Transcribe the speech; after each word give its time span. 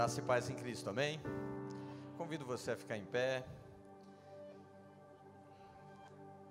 Graça 0.00 0.18
e 0.18 0.22
paz 0.22 0.48
em 0.48 0.54
Cristo, 0.54 0.88
amém? 0.88 1.20
Convido 2.16 2.46
você 2.46 2.70
a 2.70 2.76
ficar 2.76 2.96
em 2.96 3.04
pé. 3.04 3.44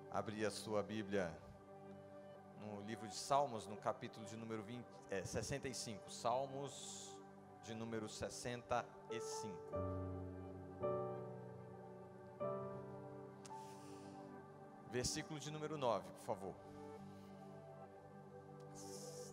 Abrir 0.08 0.46
a 0.46 0.52
sua 0.52 0.84
Bíblia 0.84 1.36
no 2.60 2.80
livro 2.82 3.08
de 3.08 3.16
Salmos, 3.16 3.66
no 3.66 3.76
capítulo 3.76 4.24
de 4.24 4.36
número 4.36 4.62
20, 4.62 4.86
é, 5.10 5.24
65. 5.24 6.12
Salmos 6.12 7.18
de 7.64 7.74
número 7.74 8.08
65. 8.08 9.58
Versículo 14.92 15.40
de 15.40 15.50
número 15.50 15.76
9, 15.76 16.08
por 16.18 16.24
favor. 16.24 16.54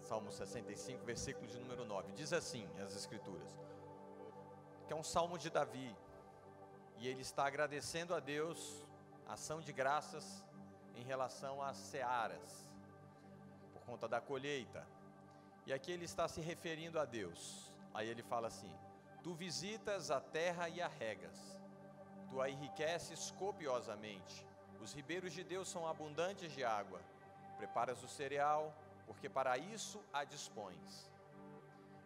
Salmo 0.08 0.32
65, 0.32 1.06
versículo 1.06 1.46
de 1.46 1.60
número 1.60 1.86
9. 1.86 2.14
Diz 2.14 2.34
assim 2.34 2.68
as 2.84 2.96
Escrituras: 2.96 3.56
que 4.88 4.94
é 4.94 4.96
um 4.96 5.04
salmo 5.04 5.38
de 5.38 5.50
Davi, 5.50 5.94
e 6.98 7.08
ele 7.10 7.22
está 7.22 7.46
agradecendo 7.46 8.16
a 8.16 8.22
Deus, 8.22 8.88
ação 9.28 9.60
de 9.60 9.74
graças 9.74 10.42
em 10.96 11.04
relação 11.04 11.62
às 11.62 11.76
searas, 11.76 12.72
por 13.74 13.82
conta 13.82 14.08
da 14.08 14.22
colheita. 14.22 14.88
E 15.66 15.74
aqui 15.74 15.92
ele 15.92 16.06
está 16.06 16.26
se 16.30 16.40
referindo 16.40 16.98
a 16.98 17.04
Deus. 17.04 17.70
Aí 17.94 18.08
ele 18.08 18.24
fala 18.24 18.48
assim: 18.48 18.74
Tu 19.22 19.34
visitas 19.34 20.10
a 20.10 20.22
terra 20.22 20.70
e 20.70 20.82
a 20.82 20.88
regas, 20.88 21.60
tu 22.30 22.42
a 22.42 22.50
enriqueces 22.50 23.32
copiosamente. 23.32 24.48
Os 24.82 24.94
ribeiros 24.94 25.34
de 25.34 25.44
Deus 25.44 25.68
são 25.68 25.86
abundantes 25.86 26.52
de 26.54 26.64
água. 26.64 27.02
Preparas 27.58 28.02
o 28.04 28.08
cereal, 28.08 28.74
porque 29.06 29.28
para 29.28 29.58
isso 29.58 30.02
a 30.14 30.24
dispões. 30.24 31.12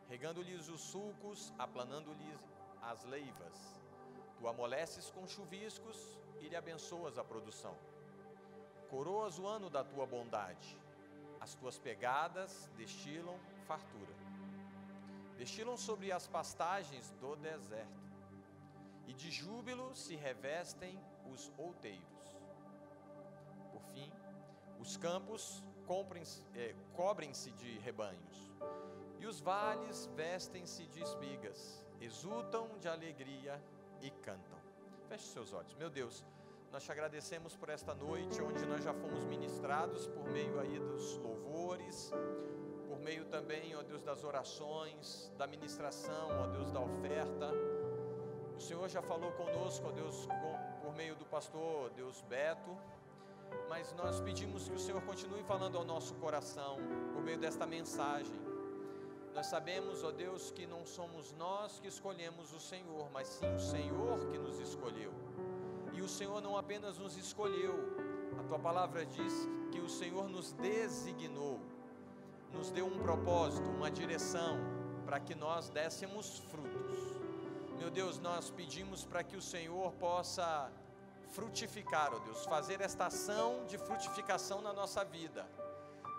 Regando-lhes 0.10 0.68
os 0.68 0.82
sulcos, 0.82 1.54
aplanando-lhes 1.60 2.40
as 2.82 3.04
leivas. 3.06 3.82
Tu 4.38 4.48
amoleces 4.48 5.10
com 5.12 5.28
chuviscos 5.28 6.20
e 6.40 6.48
lhe 6.48 6.56
abençoas 6.56 7.18
a 7.18 7.24
produção. 7.24 7.76
Coroas 8.90 9.38
o 9.40 9.48
ano 9.48 9.70
da 9.70 9.84
tua 9.84 10.06
bondade. 10.06 10.78
As 11.40 11.56
tuas 11.56 11.78
pegadas 11.78 12.70
destilam 12.76 13.40
fartura. 13.66 14.16
Destilam 15.38 15.78
sobre 15.78 16.12
as 16.12 16.28
pastagens 16.28 17.12
do 17.22 17.36
deserto. 17.36 18.02
E 19.08 19.14
de 19.14 19.32
júbilo 19.32 19.96
se 19.96 20.16
revestem 20.16 21.00
os 21.32 21.52
outeiros. 21.58 22.06
Por 23.72 23.82
fim, 23.94 24.12
os 24.80 24.98
campos 24.98 25.64
é, 26.56 26.74
cobrem-se 26.94 27.52
de 27.52 27.78
rebanhos, 27.80 28.50
e 29.20 29.26
os 29.26 29.42
vales 29.42 30.06
vestem-se 30.16 30.88
de 30.88 31.02
espigas 31.02 31.86
exultam 32.02 32.68
de 32.80 32.88
alegria 32.88 33.62
e 34.02 34.10
cantam. 34.10 34.60
Feche 35.08 35.28
seus 35.28 35.54
olhos. 35.54 35.74
Meu 35.76 35.90
Deus, 35.90 36.26
nós 36.72 36.84
te 36.84 36.92
agradecemos 36.92 37.56
por 37.56 37.70
esta 37.70 37.94
noite 37.94 38.42
onde 38.42 38.66
nós 38.66 38.84
já 38.84 38.94
fomos 38.94 39.24
ministrados 39.26 40.08
por 40.08 40.28
meio 40.30 40.60
aí 40.60 40.80
dos 40.80 41.18
louvores, 41.18 42.12
por 42.88 43.00
meio 43.00 43.26
também, 43.26 43.76
ó 43.76 43.84
Deus, 43.84 44.02
das 44.02 44.24
orações, 44.24 45.32
da 45.38 45.46
ministração, 45.46 46.30
ó 46.44 46.48
Deus, 46.48 46.72
da 46.72 46.80
oferta. 46.80 47.52
O 48.58 48.60
Senhor 48.60 48.88
já 48.90 49.02
falou 49.02 49.32
conosco, 49.34 49.88
ó 49.88 49.92
Deus, 49.92 50.28
por 50.82 50.96
meio 50.96 51.16
do 51.16 51.26
pastor, 51.26 51.92
Deus 51.92 52.22
Beto, 52.22 52.76
mas 53.70 53.94
nós 53.94 54.20
pedimos 54.22 54.68
que 54.68 54.76
o 54.76 54.80
Senhor 54.80 55.02
continue 55.04 55.44
falando 55.44 55.78
ao 55.78 55.84
nosso 55.84 56.16
coração 56.16 56.78
por 57.14 57.22
meio 57.22 57.38
desta 57.38 57.68
mensagem 57.68 58.51
nós 59.34 59.48
sabemos, 59.48 60.04
ó 60.04 60.12
Deus, 60.12 60.52
que 60.52 60.66
não 60.68 60.86
somos 60.86 61.32
nós 61.34 61.80
que 61.80 61.88
escolhemos 61.88 62.54
o 62.54 62.60
Senhor, 62.60 63.10
mas 63.12 63.28
sim 63.28 63.54
o 63.54 63.60
Senhor 63.60 64.20
que 64.30 64.38
nos 64.38 64.60
escolheu. 64.60 65.14
E 65.94 66.02
o 66.02 66.08
Senhor 66.08 66.42
não 66.42 66.58
apenas 66.58 66.98
nos 66.98 67.16
escolheu, 67.18 67.74
a 68.40 68.44
tua 68.44 68.60
palavra 68.60 69.06
diz 69.06 69.34
que 69.72 69.80
o 69.80 69.90
Senhor 69.90 70.28
nos 70.28 70.52
designou, 70.54 71.60
nos 72.52 72.72
deu 72.72 72.86
um 72.86 73.00
propósito, 73.00 73.70
uma 73.70 73.90
direção, 73.90 74.58
para 75.06 75.20
que 75.20 75.34
nós 75.34 75.70
dessemos 75.70 76.40
frutos. 76.50 76.98
Meu 77.78 77.90
Deus, 77.90 78.20
nós 78.20 78.50
pedimos 78.50 79.06
para 79.06 79.24
que 79.24 79.38
o 79.38 79.42
Senhor 79.42 79.94
possa 79.94 80.70
frutificar, 81.30 82.14
ó 82.14 82.20
Deus, 82.20 82.46
fazer 82.46 82.82
esta 82.82 83.06
ação 83.06 83.66
de 83.66 83.78
frutificação 83.78 84.62
na 84.62 84.74
nossa 84.74 85.06
vida 85.06 85.48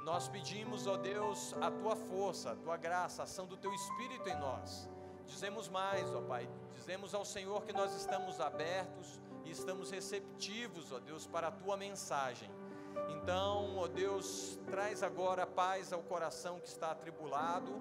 nós 0.05 0.29
pedimos, 0.29 0.87
ó 0.87 0.97
Deus, 0.97 1.55
a 1.61 1.71
tua 1.71 1.95
força, 1.95 2.53
a 2.53 2.57
tua 2.57 2.77
graça, 2.77 3.23
a 3.23 3.25
ação 3.25 3.47
do 3.47 3.57
teu 3.57 3.73
Espírito 3.73 4.29
em 4.29 4.39
nós. 4.39 4.89
Dizemos 5.27 5.69
mais, 5.69 6.13
ó 6.15 6.21
Pai, 6.21 6.49
dizemos 6.75 7.15
ao 7.15 7.25
Senhor 7.25 7.65
que 7.65 7.73
nós 7.73 7.95
estamos 7.95 8.41
abertos 8.41 9.21
e 9.45 9.51
estamos 9.51 9.91
receptivos, 9.91 10.93
ó 10.93 10.99
Deus, 10.99 11.27
para 11.27 11.49
a 11.49 11.53
tua 11.53 11.77
mensagem. 11.77 12.51
Então, 13.09 13.77
ó 13.79 13.87
Deus, 13.87 14.59
traz 14.67 15.03
agora 15.03 15.47
paz 15.47 15.93
ao 15.93 16.03
coração 16.03 16.59
que 16.59 16.69
está 16.69 16.91
atribulado 16.91 17.81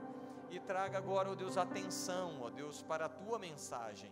e 0.49 0.59
traga 0.59 0.97
agora, 0.97 1.31
ó 1.31 1.35
Deus, 1.35 1.57
atenção, 1.57 2.41
ó 2.41 2.49
Deus, 2.49 2.83
para 2.83 3.05
a 3.05 3.09
tua 3.09 3.39
mensagem. 3.39 4.11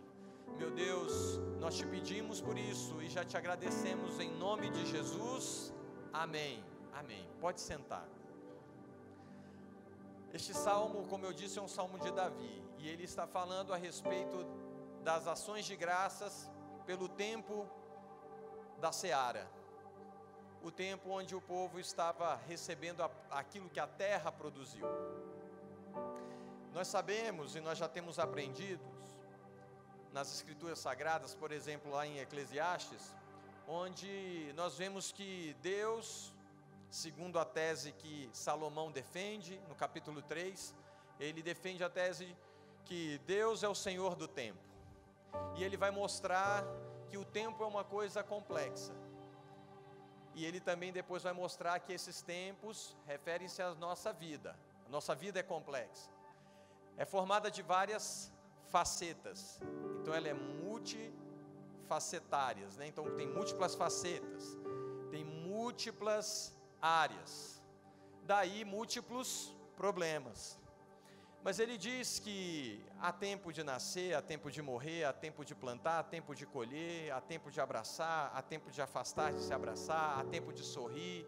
Meu 0.58 0.70
Deus, 0.70 1.38
nós 1.60 1.76
te 1.76 1.86
pedimos 1.86 2.40
por 2.40 2.58
isso 2.58 3.00
e 3.00 3.08
já 3.08 3.24
te 3.24 3.36
agradecemos 3.36 4.18
em 4.18 4.30
nome 4.36 4.68
de 4.70 4.84
Jesus. 4.86 5.72
Amém. 6.12 6.69
Amém. 6.92 7.28
Pode 7.40 7.60
sentar. 7.60 8.06
Este 10.32 10.54
salmo, 10.54 11.06
como 11.08 11.26
eu 11.26 11.32
disse, 11.32 11.58
é 11.58 11.62
um 11.62 11.68
salmo 11.68 11.98
de 11.98 12.10
Davi, 12.12 12.62
e 12.78 12.88
ele 12.88 13.04
está 13.04 13.26
falando 13.26 13.74
a 13.74 13.76
respeito 13.76 14.46
das 15.02 15.26
ações 15.26 15.64
de 15.64 15.74
graças 15.74 16.48
pelo 16.86 17.08
tempo 17.08 17.68
da 18.80 18.92
seara. 18.92 19.50
O 20.62 20.70
tempo 20.70 21.10
onde 21.10 21.34
o 21.34 21.40
povo 21.40 21.80
estava 21.80 22.36
recebendo 22.46 23.02
aquilo 23.30 23.68
que 23.68 23.80
a 23.80 23.86
terra 23.86 24.30
produziu. 24.30 24.86
Nós 26.72 26.86
sabemos 26.86 27.56
e 27.56 27.60
nós 27.60 27.78
já 27.78 27.88
temos 27.88 28.18
aprendido 28.18 28.84
nas 30.12 30.32
escrituras 30.32 30.78
sagradas, 30.78 31.34
por 31.34 31.50
exemplo, 31.50 31.90
lá 31.90 32.06
em 32.06 32.18
Eclesiastes, 32.18 33.14
onde 33.66 34.52
nós 34.54 34.76
vemos 34.76 35.10
que 35.10 35.56
Deus 35.60 36.32
segundo 36.90 37.38
a 37.38 37.44
tese 37.44 37.92
que 37.92 38.28
Salomão 38.32 38.90
defende, 38.90 39.60
no 39.68 39.74
capítulo 39.74 40.22
3, 40.22 40.74
ele 41.18 41.42
defende 41.42 41.84
a 41.84 41.88
tese 41.88 42.36
que 42.84 43.18
Deus 43.26 43.62
é 43.62 43.68
o 43.68 43.74
Senhor 43.74 44.16
do 44.16 44.26
tempo. 44.26 44.58
E 45.56 45.62
ele 45.62 45.76
vai 45.76 45.90
mostrar 45.90 46.64
que 47.08 47.16
o 47.16 47.24
tempo 47.24 47.62
é 47.62 47.66
uma 47.66 47.84
coisa 47.84 48.22
complexa. 48.22 48.92
E 50.34 50.44
ele 50.44 50.60
também 50.60 50.92
depois 50.92 51.22
vai 51.22 51.32
mostrar 51.32 51.78
que 51.80 51.92
esses 51.92 52.22
tempos 52.22 52.96
referem-se 53.06 53.62
à 53.62 53.74
nossa 53.74 54.12
vida. 54.12 54.56
A 54.86 54.88
nossa 54.88 55.14
vida 55.14 55.38
é 55.38 55.42
complexa. 55.42 56.10
É 56.96 57.04
formada 57.04 57.50
de 57.50 57.62
várias 57.62 58.32
facetas. 58.68 59.60
Então 60.00 60.14
ela 60.14 60.28
é 60.28 60.34
multifacetárias, 60.34 62.76
né? 62.76 62.86
Então 62.86 63.16
tem 63.16 63.28
múltiplas 63.28 63.74
facetas, 63.74 64.56
tem 65.10 65.24
múltiplas 65.24 66.54
áreas. 66.80 67.62
Daí 68.24 68.64
múltiplos 68.64 69.54
problemas. 69.76 70.58
Mas 71.42 71.58
ele 71.58 71.78
diz 71.78 72.18
que 72.18 72.84
há 73.00 73.10
tempo 73.10 73.50
de 73.50 73.62
nascer, 73.64 74.14
há 74.14 74.20
tempo 74.20 74.50
de 74.50 74.60
morrer, 74.60 75.04
há 75.04 75.12
tempo 75.12 75.42
de 75.42 75.54
plantar, 75.54 76.00
há 76.00 76.02
tempo 76.02 76.34
de 76.34 76.44
colher, 76.44 77.10
há 77.12 77.20
tempo 77.20 77.50
de 77.50 77.60
abraçar, 77.60 78.30
há 78.34 78.42
tempo 78.42 78.70
de 78.70 78.82
afastar, 78.82 79.32
de 79.32 79.40
se 79.40 79.52
abraçar, 79.52 80.18
há 80.18 80.24
tempo 80.24 80.52
de 80.52 80.62
sorrir, 80.62 81.26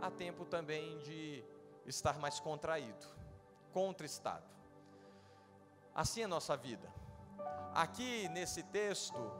há 0.00 0.10
tempo 0.12 0.44
também 0.44 0.98
de 1.00 1.44
estar 1.84 2.18
mais 2.18 2.38
contraído, 2.38 3.04
contristado. 3.72 4.46
Assim 5.92 6.20
é 6.20 6.24
a 6.24 6.28
nossa 6.28 6.56
vida. 6.56 6.88
Aqui 7.74 8.28
nesse 8.28 8.62
texto, 8.62 9.32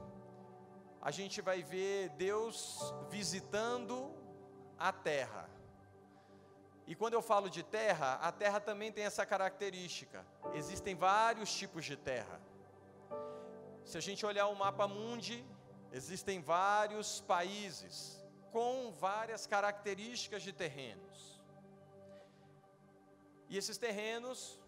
a 1.01 1.13
gente 1.13 1.41
vai 1.41 1.63
ver 1.63 2.09
Deus 2.11 2.93
visitando 3.09 4.18
a 4.79 4.93
terra. 4.93 5.49
E 6.87 6.95
quando 6.95 7.15
eu 7.15 7.21
falo 7.21 7.51
de 7.51 7.63
terra, 7.63 8.15
a 8.15 8.33
terra 8.33 8.61
também 8.61 8.91
tem 8.91 9.05
essa 9.05 9.27
característica. 9.27 10.25
Existem 10.55 10.95
vários 10.95 11.53
tipos 11.53 11.85
de 11.85 11.97
terra. 11.97 12.41
Se 13.85 13.99
a 13.99 14.01
gente 14.01 14.25
olhar 14.25 14.47
o 14.47 14.57
mapa 14.57 14.89
mundi, 14.89 15.45
existem 15.93 16.41
vários 16.41 17.21
países 17.21 18.25
com 18.51 18.91
várias 18.93 19.47
características 19.47 20.43
de 20.43 20.53
terrenos. 20.53 21.43
E 23.49 23.57
esses 23.57 23.77
terrenos 23.79 24.59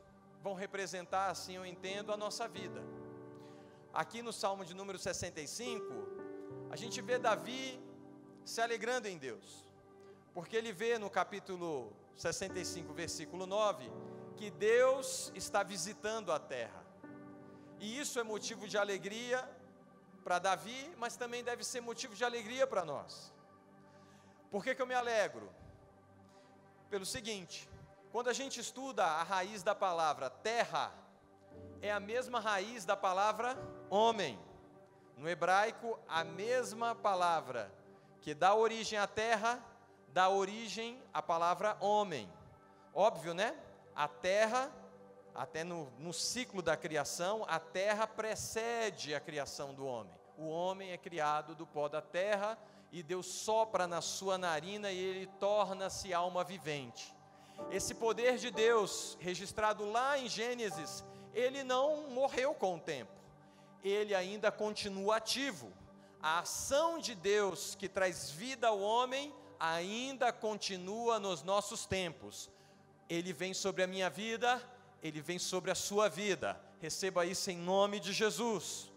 vão 0.42 0.54
representar, 0.54 1.30
assim 1.30 1.56
eu 1.56 1.64
entendo, 1.64 2.12
a 2.12 2.16
nossa 2.16 2.48
vida. 2.48 2.82
Aqui 3.92 4.22
no 4.22 4.32
Salmo 4.32 4.64
de 4.64 4.74
número 4.74 4.98
65, 4.98 5.84
a 6.70 6.76
gente 6.76 7.00
vê 7.00 7.18
Davi 7.18 7.80
se 8.44 8.60
alegrando 8.60 9.08
em 9.08 9.18
Deus. 9.18 9.69
Porque 10.32 10.56
ele 10.56 10.72
vê 10.72 10.98
no 10.98 11.10
capítulo 11.10 11.92
65, 12.16 12.92
versículo 12.92 13.46
9, 13.46 13.90
que 14.36 14.50
Deus 14.50 15.32
está 15.34 15.62
visitando 15.62 16.32
a 16.32 16.38
terra. 16.38 16.84
E 17.78 17.98
isso 17.98 18.20
é 18.20 18.22
motivo 18.22 18.68
de 18.68 18.76
alegria 18.76 19.48
para 20.22 20.38
Davi, 20.38 20.94
mas 20.98 21.16
também 21.16 21.42
deve 21.42 21.64
ser 21.64 21.80
motivo 21.80 22.14
de 22.14 22.24
alegria 22.24 22.66
para 22.66 22.84
nós. 22.84 23.32
Por 24.50 24.62
que, 24.62 24.74
que 24.74 24.82
eu 24.82 24.86
me 24.86 24.94
alegro? 24.94 25.50
Pelo 26.88 27.06
seguinte: 27.06 27.68
quando 28.12 28.28
a 28.28 28.32
gente 28.32 28.60
estuda 28.60 29.04
a 29.04 29.22
raiz 29.22 29.62
da 29.62 29.74
palavra 29.74 30.28
terra, 30.28 30.92
é 31.80 31.90
a 31.90 32.00
mesma 32.00 32.40
raiz 32.40 32.84
da 32.84 32.96
palavra 32.96 33.56
homem. 33.88 34.38
No 35.16 35.28
hebraico, 35.28 35.98
a 36.08 36.24
mesma 36.24 36.94
palavra 36.94 37.72
que 38.20 38.34
dá 38.34 38.54
origem 38.54 38.98
à 38.98 39.06
terra, 39.06 39.64
dá 40.12 40.28
origem 40.28 41.00
à 41.12 41.22
palavra 41.22 41.76
homem. 41.80 42.30
Óbvio, 42.94 43.34
né? 43.34 43.56
A 43.94 44.08
terra, 44.08 44.70
até 45.34 45.62
no, 45.62 45.90
no 45.98 46.12
ciclo 46.12 46.62
da 46.62 46.76
criação, 46.76 47.44
a 47.48 47.58
terra 47.58 48.06
precede 48.06 49.14
a 49.14 49.20
criação 49.20 49.72
do 49.74 49.86
homem. 49.86 50.12
O 50.36 50.48
homem 50.48 50.90
é 50.90 50.96
criado 50.96 51.54
do 51.54 51.66
pó 51.66 51.88
da 51.88 52.00
terra 52.00 52.58
e 52.90 53.02
Deus 53.02 53.26
sopra 53.26 53.86
na 53.86 54.00
sua 54.00 54.36
narina 54.36 54.90
e 54.90 54.98
ele 54.98 55.26
torna-se 55.38 56.12
alma 56.12 56.42
vivente. 56.42 57.14
Esse 57.70 57.94
poder 57.94 58.38
de 58.38 58.50
Deus, 58.50 59.16
registrado 59.20 59.84
lá 59.84 60.18
em 60.18 60.28
Gênesis, 60.28 61.04
ele 61.34 61.62
não 61.62 62.08
morreu 62.10 62.54
com 62.54 62.76
o 62.76 62.80
tempo, 62.80 63.12
ele 63.84 64.14
ainda 64.14 64.50
continua 64.50 65.16
ativo. 65.16 65.72
A 66.22 66.40
ação 66.40 66.98
de 66.98 67.14
Deus 67.14 67.74
que 67.74 67.88
traz 67.88 68.30
vida 68.30 68.68
ao 68.68 68.80
homem 68.80 69.32
ainda 69.60 70.32
continua 70.32 71.20
nos 71.20 71.42
nossos 71.42 71.84
tempos. 71.84 72.50
Ele 73.08 73.30
vem 73.30 73.52
sobre 73.52 73.82
a 73.82 73.86
minha 73.86 74.08
vida, 74.08 74.62
ele 75.02 75.20
vem 75.20 75.38
sobre 75.38 75.70
a 75.70 75.74
sua 75.74 76.08
vida. 76.08 76.58
Receba 76.80 77.26
isso 77.26 77.50
em 77.50 77.58
nome 77.58 78.00
de 78.00 78.10
Jesus. 78.14 78.90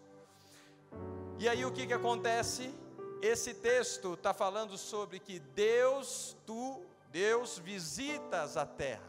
E 1.38 1.46
aí 1.46 1.66
o 1.66 1.72
que, 1.72 1.86
que 1.86 1.92
acontece? 1.92 2.74
Esse 3.20 3.52
texto 3.52 4.14
está 4.14 4.32
falando 4.32 4.78
sobre 4.78 5.18
que 5.18 5.38
Deus, 5.38 6.34
tu, 6.46 6.80
Deus 7.10 7.58
visitas 7.58 8.56
a 8.56 8.64
terra. 8.64 9.04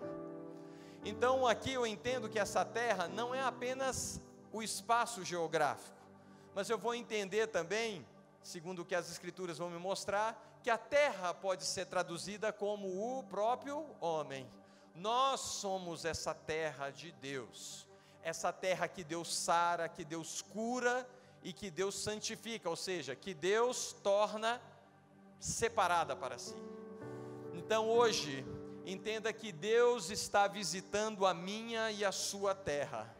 Então 1.05 1.47
aqui 1.47 1.71
eu 1.71 1.87
entendo 1.87 2.27
que 2.27 2.39
essa 2.39 2.65
terra 2.65 3.07
não 3.07 3.33
é 3.33 3.41
apenas 3.41 4.19
o 4.51 4.61
espaço 4.63 5.23
geográfico, 5.23 5.95
mas 6.53 6.69
eu 6.69 6.77
vou 6.77 6.95
entender 6.95 7.47
também, 7.47 8.05
segundo 8.41 8.81
o 8.81 8.85
que 8.85 8.95
as 8.95 9.09
escrituras 9.11 9.57
vão 9.57 9.69
me 9.69 9.77
mostrar, 9.77 10.54
que 10.65 10.69
a 10.71 10.79
terra 10.79 11.31
pode 11.31 11.63
ser 11.63 11.85
traduzida 11.85 12.51
como 12.51 12.87
o 12.87 13.21
próprio 13.25 13.85
homem. 14.01 14.49
Nós 14.95 15.39
somos 15.39 16.05
essa 16.05 16.33
terra 16.33 16.89
de 16.89 17.11
Deus, 17.11 17.87
essa 18.23 18.51
terra 18.51 18.87
que 18.87 19.03
Deus 19.03 19.31
sara, 19.31 19.87
que 19.87 20.03
Deus 20.03 20.41
cura 20.41 21.07
e 21.43 21.53
que 21.53 21.69
Deus 21.69 21.93
santifica, 21.93 22.67
ou 22.67 22.75
seja, 22.75 23.15
que 23.15 23.31
Deus 23.31 23.95
torna 24.01 24.59
separada 25.39 26.15
para 26.15 26.39
si. 26.39 26.55
Então 27.53 27.87
hoje, 27.87 28.43
entenda 28.87 29.31
que 29.31 29.51
Deus 29.51 30.09
está 30.09 30.47
visitando 30.47 31.27
a 31.27 31.33
minha 31.35 31.91
e 31.91 32.03
a 32.03 32.11
sua 32.11 32.55
terra. 32.55 33.15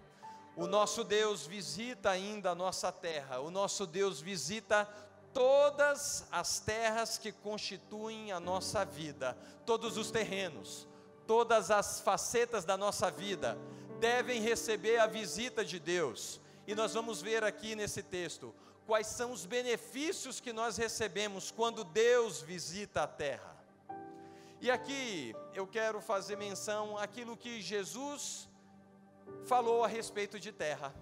O 0.55 0.65
nosso 0.65 1.03
Deus 1.03 1.45
visita 1.45 2.09
ainda 2.09 2.49
a 2.49 2.55
nossa 2.55 2.91
terra, 2.91 3.39
o 3.39 3.51
nosso 3.51 3.85
Deus 3.85 4.19
visita 4.19 4.89
todas 5.35 6.25
as 6.31 6.61
terras 6.61 7.17
que 7.17 7.29
constituem 7.29 8.31
a 8.31 8.39
nossa 8.39 8.85
vida, 8.85 9.37
todos 9.65 9.97
os 9.97 10.09
terrenos, 10.09 10.87
todas 11.27 11.69
as 11.69 11.99
facetas 11.99 12.63
da 12.63 12.77
nossa 12.77 13.11
vida 13.11 13.57
devem 13.99 14.41
receber 14.41 14.97
a 14.97 15.07
visita 15.07 15.65
de 15.65 15.77
Deus. 15.77 16.39
E 16.65 16.73
nós 16.73 16.93
vamos 16.93 17.21
ver 17.21 17.43
aqui 17.43 17.75
nesse 17.75 18.01
texto 18.01 18.55
quais 18.87 19.07
são 19.07 19.33
os 19.33 19.45
benefícios 19.45 20.39
que 20.39 20.53
nós 20.53 20.77
recebemos 20.77 21.51
quando 21.51 21.83
Deus 21.83 22.41
visita 22.41 23.03
a 23.03 23.07
terra. 23.07 23.57
E 24.61 24.71
aqui 24.71 25.35
eu 25.53 25.67
quero 25.67 25.99
fazer 25.99 26.37
menção 26.37 26.97
àquilo 26.97 27.35
que 27.35 27.61
Jesus 27.61 28.47
falou 29.45 29.83
a 29.83 29.87
respeito 29.87 30.39
de 30.39 30.53
terra. 30.53 30.95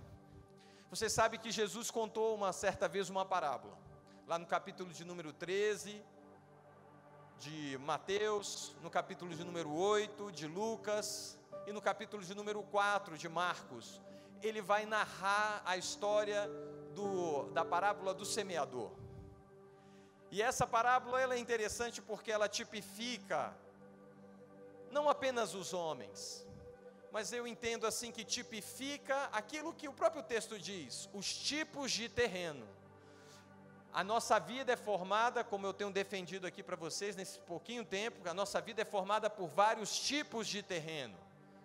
Você 0.89 1.07
sabe 1.07 1.37
que 1.37 1.51
Jesus 1.51 1.91
contou 1.91 2.33
uma 2.33 2.51
certa 2.51 2.87
vez 2.87 3.11
uma 3.11 3.23
parábola, 3.23 3.77
lá 4.25 4.39
no 4.39 4.45
capítulo 4.45 4.91
de 4.93 5.03
número 5.03 5.33
13 5.33 6.01
de 7.37 7.77
Mateus, 7.79 8.73
no 8.81 8.89
capítulo 8.89 9.35
de 9.35 9.43
número 9.43 9.73
8 9.73 10.31
de 10.31 10.47
Lucas 10.47 11.37
e 11.67 11.73
no 11.73 11.81
capítulo 11.81 12.23
de 12.23 12.33
número 12.33 12.63
4 12.63 13.17
de 13.17 13.27
Marcos. 13.27 14.01
Ele 14.41 14.61
vai 14.61 14.85
narrar 14.85 15.61
a 15.65 15.75
história 15.75 16.49
do, 16.93 17.49
da 17.51 17.65
parábola 17.65 18.13
do 18.13 18.25
semeador. 18.25 18.91
E 20.31 20.41
essa 20.41 20.65
parábola 20.65 21.19
ela 21.19 21.35
é 21.35 21.37
interessante 21.37 22.01
porque 22.01 22.31
ela 22.31 22.47
tipifica 22.47 23.55
não 24.89 25.09
apenas 25.09 25.53
os 25.53 25.73
homens, 25.73 26.47
mas 27.11 27.33
eu 27.33 27.45
entendo 27.45 27.85
assim 27.85 28.11
que 28.11 28.23
tipifica 28.23 29.25
aquilo 29.33 29.73
que 29.73 29.89
o 29.89 29.93
próprio 29.93 30.23
texto 30.23 30.57
diz, 30.57 31.09
os 31.13 31.33
tipos 31.35 31.91
de 31.91 32.07
terreno. 32.07 32.65
A 33.93 34.03
nossa 34.03 34.39
vida 34.39 34.73
é 34.73 34.75
formada, 34.75 35.43
como 35.43 35.67
eu 35.67 35.73
tenho 35.73 35.91
defendido 35.91 36.47
aqui 36.47 36.63
para 36.63 36.75
vocês 36.75 37.15
nesse 37.15 37.37
pouquinho 37.37 37.85
tempo, 37.85 38.27
a 38.27 38.33
nossa 38.33 38.59
vida 38.59 38.81
é 38.81 38.85
formada 38.85 39.29
por 39.29 39.47
vários 39.47 39.95
tipos 39.99 40.47
de 40.47 40.63
terreno, 40.63 41.15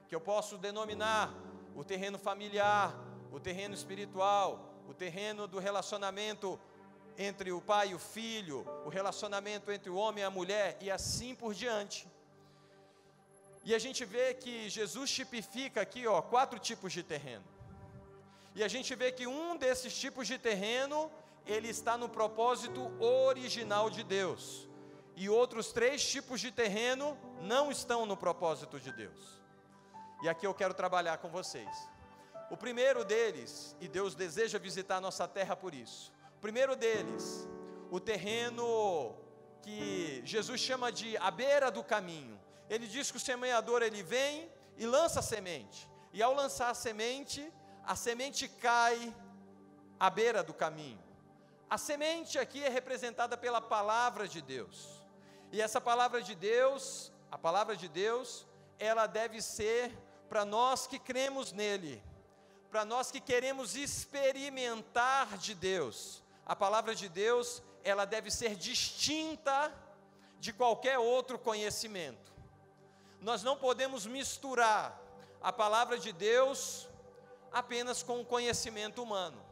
que 0.07 0.15
eu 0.15 0.21
posso 0.21 0.59
denominar 0.59 1.33
o 1.75 1.83
terreno 1.83 2.19
familiar, 2.19 2.95
o 3.33 3.41
terreno 3.41 3.75
espiritual, 3.75 4.75
o 4.87 4.93
terreno 4.93 5.49
do 5.49 5.59
relacionamento 5.59 6.61
entre 7.17 7.51
o 7.51 7.63
pai 7.63 7.93
e 7.93 7.95
o 7.95 7.99
filho, 7.99 8.67
o 8.85 8.91
relacionamento 8.91 9.73
entre 9.73 9.89
o 9.89 9.97
homem 9.97 10.23
e 10.23 10.27
a 10.27 10.31
mulher 10.31 10.77
e 10.83 10.91
assim 10.91 11.35
por 11.35 11.55
diante. 11.55 12.07
E 13.65 13.75
a 13.75 13.79
gente 13.79 14.05
vê 14.05 14.35
que 14.35 14.69
Jesus 14.69 15.11
tipifica 15.11 15.81
aqui, 15.81 16.07
ó, 16.07 16.21
quatro 16.21 16.59
tipos 16.59 16.93
de 16.93 17.03
terreno. 17.03 17.45
E 18.55 18.63
a 18.63 18.69
gente 18.69 18.95
vê 18.95 19.11
que 19.13 19.27
um 19.27 19.57
desses 19.57 19.99
tipos 19.99 20.27
de 20.27 20.39
terreno, 20.39 21.11
ele 21.49 21.69
está 21.69 21.97
no 21.97 22.09
propósito 22.09 22.93
original 23.03 23.89
de 23.89 24.05
Deus. 24.05 24.69
E 25.17 25.29
outros 25.29 25.73
três 25.73 26.07
tipos 26.07 26.41
de 26.41 26.53
terreno 26.53 27.19
não 27.41 27.73
estão 27.73 28.05
no 28.05 28.17
propósito 28.17 28.79
de 28.79 28.93
Deus. 28.93 29.41
E 30.23 30.29
aqui 30.29 30.47
eu 30.47 30.55
quero 30.55 30.75
trabalhar 30.75 31.19
com 31.19 31.29
vocês. 31.29 31.89
O 32.51 32.57
primeiro 32.57 33.05
deles, 33.05 33.75
e 33.81 33.89
Deus 33.89 34.15
deseja 34.15 34.59
visitar 34.59 34.97
a 34.97 35.01
nossa 35.01 35.27
terra 35.27 35.57
por 35.57 35.75
isso, 35.75 36.13
o 36.37 36.41
primeiro 36.41 36.77
deles, 36.77 37.49
o 37.91 37.99
terreno 37.99 39.17
que 39.63 40.23
Jesus 40.25 40.61
chama 40.61 40.93
de 40.93 41.17
a 41.17 41.31
beira 41.31 41.71
do 41.71 41.83
caminho. 41.83 42.39
Ele 42.69 42.87
diz 42.87 43.11
que 43.11 43.17
o 43.17 43.21
semeador 43.21 43.83
ele 43.83 44.03
vem 44.03 44.51
e 44.77 44.87
lança 44.87 45.21
a 45.21 45.23
semente. 45.23 45.89
E 46.13 46.23
ao 46.23 46.35
lançar 46.35 46.71
a 46.71 46.75
semente, 46.75 47.53
a 47.85 47.97
semente 47.97 48.49
cai 48.49 49.15
à 49.99 50.09
beira 50.11 50.43
do 50.43 50.55
caminho. 50.55 51.08
A 51.71 51.77
semente 51.77 52.39
aqui 52.39 52.65
é 52.65 52.69
representada 52.69 53.37
pela 53.37 53.61
palavra 53.61 54.27
de 54.27 54.41
Deus. 54.41 55.03
E 55.53 55.61
essa 55.61 55.81
palavra 55.81 56.23
de 56.23 56.35
Deus, 56.35 57.13
a 57.31 57.37
palavra 57.37 57.77
de 57.77 57.89
Deus, 57.89 58.47
ela 58.79 59.07
deve 59.07 59.43
ser 59.43 59.93
para 60.29 60.45
nós 60.45 60.87
que 60.87 60.99
cremos 60.99 61.53
nele, 61.53 62.03
para 62.71 62.85
nós 62.85 63.11
que 63.11 63.21
queremos 63.21 63.77
experimentar 63.77 65.39
de 65.39 65.55
Deus, 65.55 66.23
a 66.45 66.55
palavra 66.55 66.95
de 66.95 67.09
Deus, 67.09 67.63
ela 67.83 68.05
deve 68.05 68.31
ser 68.31 68.55
distinta 68.55 69.73
de 70.39 70.53
qualquer 70.53 70.99
outro 70.99 71.39
conhecimento. 71.39 72.33
Nós 73.21 73.43
não 73.43 73.57
podemos 73.57 74.07
misturar 74.07 74.99
a 75.43 75.53
palavra 75.53 75.99
de 75.99 76.13
Deus 76.13 76.89
apenas 77.53 78.03
com 78.03 78.21
o 78.21 78.25
conhecimento 78.25 79.03
humano. 79.03 79.48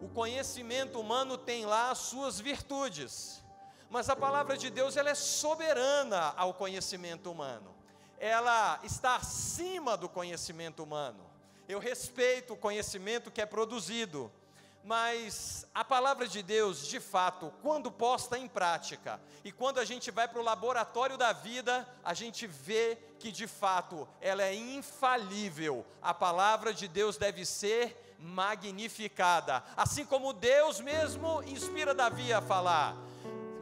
O 0.00 0.08
conhecimento 0.08 0.98
humano 0.98 1.36
tem 1.36 1.66
lá 1.66 1.90
as 1.90 1.98
suas 1.98 2.40
virtudes, 2.40 3.44
mas 3.90 4.08
a 4.08 4.16
palavra 4.16 4.56
de 4.56 4.70
Deus 4.70 4.96
ela 4.96 5.10
é 5.10 5.14
soberana 5.14 6.32
ao 6.38 6.54
conhecimento 6.54 7.30
humano. 7.30 7.74
Ela 8.18 8.80
está 8.82 9.16
acima 9.16 9.98
do 9.98 10.08
conhecimento 10.08 10.82
humano. 10.82 11.20
Eu 11.68 11.78
respeito 11.78 12.54
o 12.54 12.56
conhecimento 12.56 13.30
que 13.30 13.42
é 13.42 13.46
produzido, 13.46 14.32
mas 14.82 15.66
a 15.74 15.84
palavra 15.84 16.26
de 16.26 16.42
Deus, 16.42 16.86
de 16.86 16.98
fato, 16.98 17.52
quando 17.62 17.92
posta 17.92 18.38
em 18.38 18.48
prática, 18.48 19.20
e 19.44 19.52
quando 19.52 19.78
a 19.78 19.84
gente 19.84 20.10
vai 20.10 20.26
para 20.26 20.40
o 20.40 20.44
laboratório 20.44 21.18
da 21.18 21.34
vida, 21.34 21.86
a 22.02 22.14
gente 22.14 22.46
vê 22.46 22.96
que 23.18 23.30
de 23.30 23.46
fato 23.46 24.08
ela 24.18 24.42
é 24.42 24.54
infalível. 24.54 25.84
A 26.00 26.14
palavra 26.14 26.72
de 26.72 26.88
Deus 26.88 27.18
deve 27.18 27.44
ser 27.44 28.09
magnificada, 28.20 29.62
assim 29.76 30.04
como 30.04 30.32
Deus 30.32 30.80
mesmo 30.80 31.42
inspira 31.44 31.94
Davi 31.94 32.32
a 32.32 32.40
falar. 32.40 32.96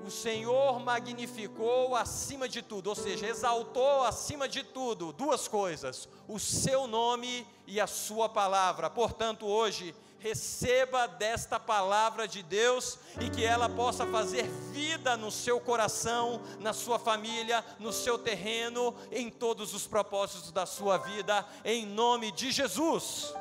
O 0.06 0.10
Senhor 0.10 0.80
magnificou 0.80 1.94
acima 1.94 2.48
de 2.48 2.62
tudo, 2.62 2.88
ou 2.88 2.94
seja, 2.94 3.26
exaltou 3.26 4.04
acima 4.04 4.48
de 4.48 4.62
tudo 4.62 5.12
duas 5.12 5.46
coisas: 5.46 6.08
o 6.26 6.38
seu 6.38 6.86
nome 6.86 7.46
e 7.66 7.78
a 7.78 7.86
sua 7.86 8.28
palavra. 8.28 8.88
Portanto, 8.88 9.46
hoje 9.46 9.94
receba 10.18 11.06
desta 11.06 11.60
palavra 11.60 12.26
de 12.26 12.42
Deus 12.42 12.98
e 13.20 13.30
que 13.30 13.44
ela 13.44 13.68
possa 13.68 14.06
fazer 14.06 14.48
vida 14.72 15.16
no 15.16 15.30
seu 15.30 15.60
coração, 15.60 16.40
na 16.58 16.72
sua 16.72 16.98
família, 16.98 17.64
no 17.78 17.92
seu 17.92 18.18
terreno, 18.18 18.94
em 19.12 19.30
todos 19.30 19.74
os 19.74 19.86
propósitos 19.86 20.50
da 20.50 20.66
sua 20.66 20.96
vida, 20.96 21.46
em 21.64 21.86
nome 21.86 22.32
de 22.32 22.50
Jesus. 22.50 23.32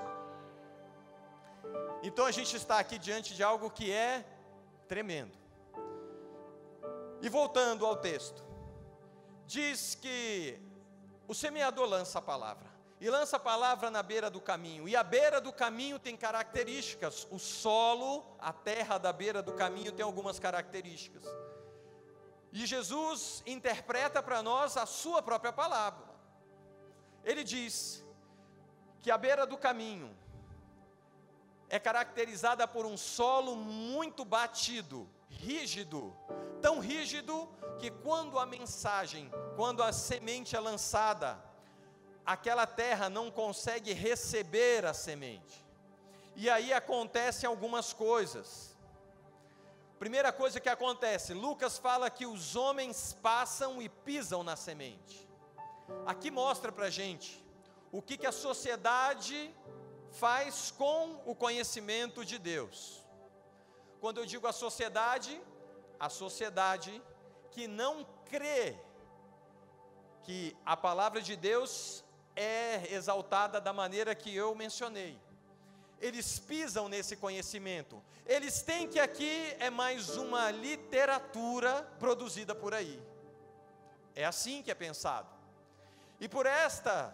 Então 2.08 2.26
a 2.26 2.32
gente 2.32 2.56
está 2.56 2.80
aqui 2.80 2.98
diante 2.98 3.36
de 3.36 3.44
algo 3.44 3.70
que 3.70 3.92
é 3.92 4.26
tremendo. 4.88 5.38
E 7.22 7.28
voltando 7.28 7.86
ao 7.86 7.98
texto, 7.98 8.46
diz 9.46 9.94
que 9.94 10.58
o 11.28 11.36
semeador 11.36 11.86
lança 11.86 12.20
a 12.20 12.22
palavra 12.22 12.70
e 13.02 13.10
lança 13.10 13.36
a 13.36 13.40
palavra 13.40 13.92
na 13.92 14.02
beira 14.02 14.30
do 14.30 14.40
caminho. 14.40 14.88
E 14.88 14.96
a 14.96 15.04
beira 15.04 15.42
do 15.42 15.52
caminho 15.52 16.00
tem 16.00 16.16
características. 16.16 17.28
O 17.30 17.38
solo, 17.38 18.24
a 18.40 18.54
terra 18.54 18.98
da 18.98 19.12
beira 19.12 19.42
do 19.42 19.52
caminho 19.52 19.92
tem 19.92 20.06
algumas 20.06 20.40
características. 20.40 21.26
E 22.54 22.66
Jesus 22.66 23.44
interpreta 23.46 24.24
para 24.24 24.42
nós 24.42 24.78
a 24.78 24.86
sua 24.86 25.22
própria 25.22 25.52
palavra. 25.52 26.08
Ele 27.26 27.44
diz 27.44 28.02
que 29.02 29.12
a 29.12 29.18
beira 29.18 29.46
do 29.46 29.58
caminho 29.58 30.16
é 31.70 31.80
caracterizada 31.80 32.68
por 32.68 32.86
um 32.86 32.96
solo 32.96 33.56
muito 33.56 34.24
batido, 34.24 35.08
rígido, 35.30 36.16
tão 36.62 36.80
rígido 36.80 37.50
que 37.80 37.92
quando 37.92 38.40
a 38.40 38.46
mensagem, 38.46 39.32
quando 39.56 39.84
a 39.84 39.92
semente 39.92 40.56
é 40.56 40.60
lançada, 40.60 41.38
aquela 42.26 42.66
terra 42.66 43.10
não 43.10 43.30
consegue 43.30 43.94
receber 43.94 44.86
a 44.86 44.94
semente. 44.94 45.66
E 46.36 46.50
aí 46.50 46.72
acontecem 46.72 47.48
algumas 47.48 47.94
coisas. 47.94 48.76
Primeira 50.00 50.32
coisa 50.32 50.60
que 50.60 50.70
acontece, 50.70 51.34
Lucas 51.34 51.78
fala 51.80 52.10
que 52.10 52.26
os 52.26 52.56
homens 52.56 53.18
passam 53.22 53.82
e 53.82 53.90
pisam 53.90 54.44
na 54.44 54.56
semente. 54.56 55.28
Aqui 56.06 56.30
mostra 56.30 56.72
para 56.72 56.90
gente 56.90 57.44
o 57.92 58.02
que, 58.02 58.18
que 58.18 58.28
a 58.28 58.32
sociedade 58.32 59.54
faz 60.12 60.72
com 60.72 61.22
o 61.26 61.36
conhecimento 61.36 62.24
de 62.24 62.38
Deus. 62.38 63.04
Quando 64.00 64.20
eu 64.20 64.26
digo 64.26 64.48
a 64.48 64.54
sociedade, 64.54 65.42
a 66.00 66.10
sociedade 66.10 67.02
que 67.52 67.68
não 67.68 68.06
crê 68.26 68.76
que 70.24 70.56
a 70.66 70.76
palavra 70.76 71.22
de 71.22 71.36
Deus 71.36 72.04
é 72.36 72.94
exaltada 72.94 73.60
da 73.60 73.74
maneira 73.74 74.14
que 74.14 74.36
eu 74.36 74.54
mencionei. 74.54 75.20
Eles 76.00 76.38
pisam 76.38 76.88
nesse 76.88 77.16
conhecimento. 77.16 78.04
Eles 78.26 78.62
têm 78.62 78.88
que 78.88 79.00
aqui 79.00 79.56
é 79.60 79.70
mais 79.70 80.16
uma 80.18 80.52
literatura 80.52 81.82
produzida 81.98 82.54
por 82.54 82.74
aí. 82.74 83.02
É 84.14 84.26
assim 84.26 84.62
que 84.62 84.70
é 84.70 84.76
pensado. 84.76 85.30
E 86.20 86.28
por 86.28 86.46
esta 86.46 87.14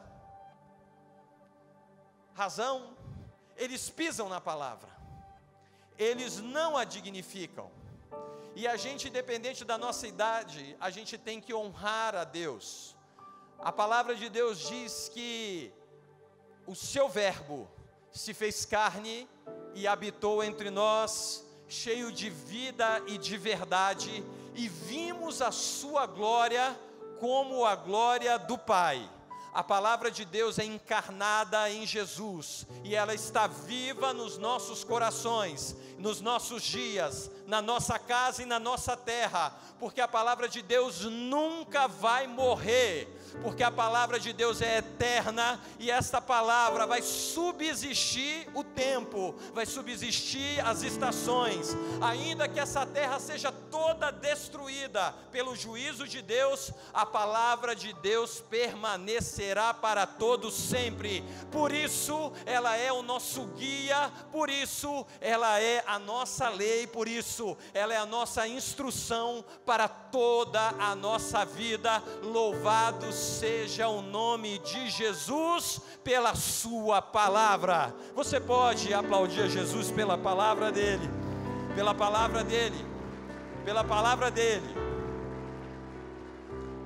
razão, 2.34 2.96
eles 3.56 3.90
pisam 3.90 4.30
na 4.30 4.42
palavra. 4.42 4.90
Eles 5.98 6.40
não 6.40 6.76
a 6.76 6.84
dignificam. 6.84 7.70
E 8.56 8.68
a 8.68 8.76
gente, 8.76 9.08
independente 9.08 9.64
da 9.66 9.78
nossa 9.78 10.08
idade, 10.08 10.76
a 10.80 10.90
gente 10.90 11.18
tem 11.18 11.42
que 11.42 11.54
honrar 11.54 12.16
a 12.16 12.24
Deus 12.24 12.96
a 13.64 13.72
palavra 13.72 14.14
de 14.14 14.28
Deus 14.28 14.60
diz 14.60 15.10
que 15.14 15.72
o 16.68 16.76
seu 16.76 17.08
Verbo 17.08 17.66
se 18.12 18.34
fez 18.34 18.66
carne 18.66 19.26
e 19.74 19.88
habitou 19.88 20.44
entre 20.44 20.70
nós, 20.70 21.46
cheio 21.70 22.12
de 22.12 22.30
vida 22.30 23.02
e 23.08 23.18
de 23.18 23.38
verdade, 23.38 24.22
e 24.54 24.68
vimos 24.68 25.42
a 25.42 25.50
sua 25.50 26.06
glória 26.06 26.78
como 27.22 27.66
a 27.66 27.74
glória 27.74 28.38
do 28.38 28.58
Pai. 28.58 29.10
A 29.54 29.64
palavra 29.64 30.10
de 30.10 30.26
Deus 30.26 30.58
é 30.58 30.66
encarnada 30.66 31.70
em 31.70 31.86
Jesus 31.86 32.66
e 32.84 32.96
ela 32.96 33.14
está 33.14 33.46
viva 33.46 34.12
nos 34.12 34.36
nossos 34.38 34.84
corações, 34.84 35.76
nos 36.00 36.20
nossos 36.22 36.64
dias, 36.64 37.30
na 37.46 37.62
nossa 37.62 38.00
casa 38.00 38.42
e 38.42 38.48
na 38.48 38.60
nossa 38.60 38.98
terra, 38.98 39.56
porque 39.80 40.02
a 40.02 40.08
palavra 40.08 40.50
de 40.50 40.64
Deus 40.64 41.02
nunca 41.02 41.88
vai 41.88 42.26
morrer 42.26 43.08
porque 43.42 43.64
a 43.64 43.72
palavra 43.72 44.20
de 44.20 44.34
Deus 44.34 44.62
é 44.62 44.78
eterna 44.78 45.60
e 45.80 45.90
esta 45.90 46.22
palavra 46.22 46.86
vai 46.86 47.02
subsistir 47.02 48.48
o 48.54 48.64
tempo, 48.64 49.36
vai 49.54 49.66
subsistir 49.66 50.60
as 50.66 50.84
estações, 50.84 51.76
ainda 52.02 52.48
que 52.48 52.60
essa 52.60 52.86
terra 52.86 53.20
seja 53.20 53.52
toda 53.52 54.12
destruída 54.12 55.14
pelo 55.32 55.56
juízo 55.56 56.08
de 56.08 56.22
Deus, 56.22 56.72
a 56.94 57.06
palavra 57.06 57.76
de 57.76 57.94
Deus 57.94 58.40
permanecerá 58.42 59.74
para 59.74 60.06
todos 60.06 60.54
sempre. 60.54 61.24
Por 61.52 61.72
isso, 61.72 62.32
ela 62.46 62.76
é 62.76 62.92
o 62.92 63.02
nosso 63.02 63.46
guia, 63.48 64.12
por 64.32 64.50
isso, 64.50 65.06
ela 65.20 65.60
é 65.60 65.84
a 65.88 65.98
nossa 65.98 66.50
lei, 66.50 66.86
por 66.86 67.08
isso, 67.08 67.58
ela 67.74 67.94
é 67.94 67.98
a 67.98 68.06
nossa 68.06 68.48
instrução 68.48 69.44
para 69.66 69.88
toda 69.88 70.70
a 70.80 70.96
nossa 70.96 71.46
vida. 71.46 72.02
Louvados 72.22 73.23
seja 73.24 73.88
o 73.88 74.02
nome 74.02 74.60
de 74.60 74.90
Jesus 74.90 75.82
pela 76.04 76.36
Sua 76.36 77.02
palavra. 77.02 77.96
Você 78.14 78.40
pode 78.40 78.94
aplaudir 78.94 79.44
a 79.44 79.48
Jesus 79.48 79.90
pela 79.90 80.18
palavra 80.18 80.72
dEle, 80.72 81.10
pela 81.76 81.96
palavra 81.96 82.44
dEle, 82.44 82.86
pela 83.64 83.84
palavra 83.84 84.30
dEle. 84.30 84.68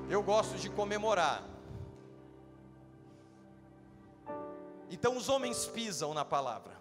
Eu 0.09 0.23
gosto 0.23 0.55
de 0.55 0.69
comemorar. 0.69 1.43
Então 4.89 5.17
os 5.17 5.27
homens 5.27 5.65
pisam 5.65 6.13
na 6.13 6.23
palavra. 6.23 6.77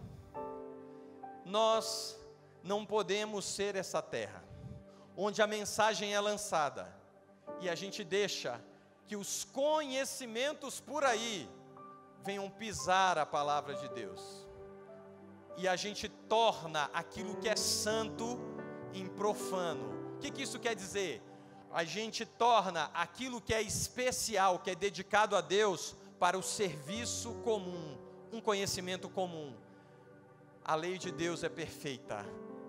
Nós 1.45 2.17
não 2.63 2.85
podemos 2.85 3.45
ser 3.45 3.75
essa 3.75 4.01
terra, 4.03 4.45
onde 5.17 5.41
a 5.41 5.47
mensagem 5.47 6.15
é 6.15 6.21
lançada 6.21 6.95
e 7.61 7.69
a 7.69 7.75
gente 7.75 8.05
deixa 8.05 8.61
que 9.07 9.17
os 9.17 9.45
conhecimentos 9.45 10.81
por 10.81 11.05
aí 11.05 11.49
venham 12.25 12.51
pisar 12.51 13.19
a 13.19 13.25
palavra 13.25 13.75
de 13.75 13.89
Deus. 13.91 14.47
E 15.57 15.67
a 15.69 15.77
gente 15.77 16.09
torna 16.09 16.91
aquilo 16.93 17.37
que 17.37 17.49
é 17.49 17.57
santo 17.57 18.39
em 18.93 19.07
profano. 19.07 20.15
O 20.17 20.19
que, 20.19 20.31
que 20.31 20.43
isso 20.43 20.59
quer 20.59 20.75
dizer? 20.75 21.23
A 21.73 21.85
gente 21.85 22.27
torna 22.27 22.91
aquilo 22.93 23.41
que 23.41 23.55
é 23.55 23.63
especial, 23.63 24.59
que 24.59 24.71
é 24.71 24.75
dedicado 24.75 25.37
a 25.37 25.41
Deus, 25.41 25.95
para 26.19 26.39
o 26.39 26.43
serviço 26.43 27.35
comum, 27.45 27.97
um 28.33 28.41
conhecimento 28.41 29.09
comum. 29.09 29.55
A 30.65 30.75
lei 30.75 30.99
de 30.99 31.13
Deus 31.13 31.45
é 31.45 31.49
perfeita 31.49 32.25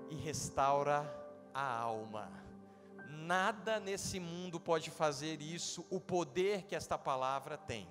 e 0.10 0.16
restaura 0.16 1.12
a 1.54 1.80
alma. 1.80 2.30
Nada 3.26 3.80
nesse 3.80 4.20
mundo 4.20 4.60
pode 4.60 4.92
fazer 4.92 5.42
isso, 5.42 5.86
o 5.90 6.00
poder 6.00 6.64
que 6.64 6.76
esta 6.76 6.98
palavra 6.98 7.58
tem. 7.58 7.88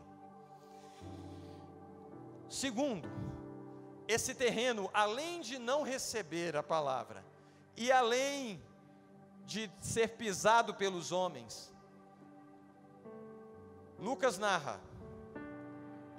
Segundo, 2.48 3.08
esse 4.06 4.34
terreno, 4.34 4.88
além 4.94 5.40
de 5.40 5.58
não 5.58 5.82
receber 5.82 6.56
a 6.56 6.62
palavra, 6.62 7.24
e 7.76 7.90
além 7.90 8.62
de 9.44 9.68
ser 9.80 10.10
pisado 10.10 10.74
pelos 10.74 11.10
homens, 11.10 11.74
Lucas 13.98 14.38
narra, 14.38 14.80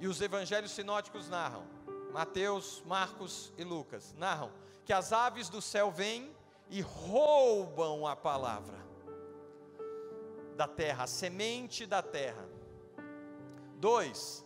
e 0.02 0.08
os 0.08 0.20
evangelhos 0.22 0.72
sinóticos 0.72 1.30
narram, 1.30 1.66
Mateus, 2.12 2.84
Marcos 2.86 3.54
e 3.58 3.64
Lucas 3.64 4.14
narram, 4.18 4.52
que 4.86 4.92
as 4.92 5.14
aves 5.14 5.48
do 5.48 5.62
céu 5.62 5.90
vêm 5.90 6.36
e 6.70 6.82
roubam 6.82 8.06
a 8.06 8.16
palavra 8.16 8.87
da 10.58 10.68
terra, 10.68 11.04
a 11.04 11.08
semente 11.08 11.86
da 11.86 12.02
terra. 12.02 12.46
Dois, 13.78 14.44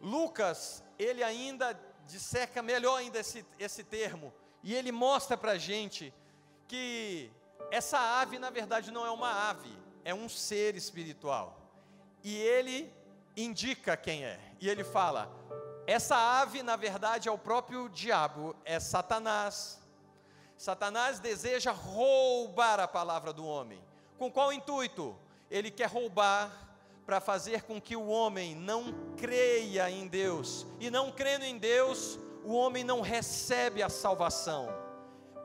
Lucas, 0.00 0.84
ele 0.98 1.24
ainda 1.24 1.76
disseca 2.06 2.62
melhor 2.62 2.98
ainda 2.98 3.18
esse, 3.18 3.44
esse 3.58 3.82
termo, 3.82 4.32
e 4.62 4.74
ele 4.74 4.92
mostra 4.92 5.36
para 5.36 5.52
a 5.52 5.58
gente 5.58 6.14
que 6.68 7.30
essa 7.70 7.98
ave, 7.98 8.38
na 8.38 8.50
verdade, 8.50 8.92
não 8.92 9.04
é 9.04 9.10
uma 9.10 9.48
ave, 9.48 9.76
é 10.04 10.14
um 10.14 10.28
ser 10.28 10.76
espiritual. 10.76 11.58
E 12.22 12.36
ele 12.36 12.92
indica 13.36 13.96
quem 13.96 14.24
é, 14.24 14.38
e 14.60 14.68
ele 14.68 14.84
fala: 14.84 15.30
essa 15.86 16.16
ave, 16.16 16.62
na 16.62 16.76
verdade, 16.76 17.28
é 17.28 17.32
o 17.32 17.38
próprio 17.38 17.88
diabo, 17.88 18.54
é 18.64 18.78
Satanás. 18.78 19.80
Satanás 20.56 21.20
deseja 21.20 21.70
roubar 21.70 22.80
a 22.80 22.88
palavra 22.88 23.32
do 23.32 23.44
homem. 23.44 23.82
Com 24.18 24.30
qual 24.30 24.52
intuito? 24.52 25.16
Ele 25.50 25.70
quer 25.70 25.88
roubar 25.88 26.66
para 27.04 27.20
fazer 27.20 27.62
com 27.62 27.80
que 27.80 27.94
o 27.94 28.08
homem 28.08 28.54
não 28.54 28.92
creia 29.16 29.88
em 29.90 30.08
Deus. 30.08 30.66
E 30.80 30.90
não 30.90 31.12
crendo 31.12 31.44
em 31.44 31.56
Deus, 31.56 32.18
o 32.44 32.52
homem 32.54 32.82
não 32.82 33.00
recebe 33.00 33.82
a 33.82 33.88
salvação. 33.88 34.85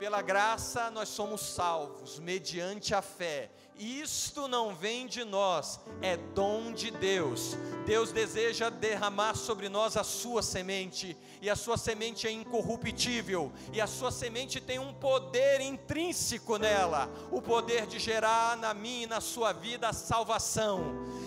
Pela 0.02 0.20
graça 0.20 0.90
nós 0.90 1.10
somos 1.10 1.40
salvos, 1.42 2.18
mediante 2.18 2.92
a 2.92 3.00
fé. 3.00 3.52
Isto 3.78 4.48
não 4.48 4.74
vem 4.74 5.06
de 5.06 5.22
nós, 5.22 5.78
é 6.00 6.16
dom 6.16 6.72
de 6.72 6.90
Deus. 6.90 7.56
Deus 7.86 8.10
deseja 8.10 8.68
derramar 8.68 9.36
sobre 9.36 9.68
nós 9.68 9.96
a 9.96 10.02
sua 10.02 10.42
semente, 10.42 11.16
e 11.40 11.48
a 11.48 11.54
sua 11.54 11.78
semente 11.78 12.26
é 12.26 12.32
incorruptível, 12.32 13.52
e 13.72 13.80
a 13.80 13.86
sua 13.86 14.10
semente 14.10 14.60
tem 14.60 14.80
um 14.80 14.92
poder 14.92 15.60
intrínseco 15.60 16.58
nela 16.58 17.08
o 17.30 17.40
poder 17.40 17.86
de 17.86 18.00
gerar 18.00 18.56
na 18.56 18.74
minha 18.74 19.04
e 19.04 19.06
na 19.06 19.20
sua 19.20 19.52
vida 19.52 19.88
a 19.88 19.92
salvação. 19.92 20.80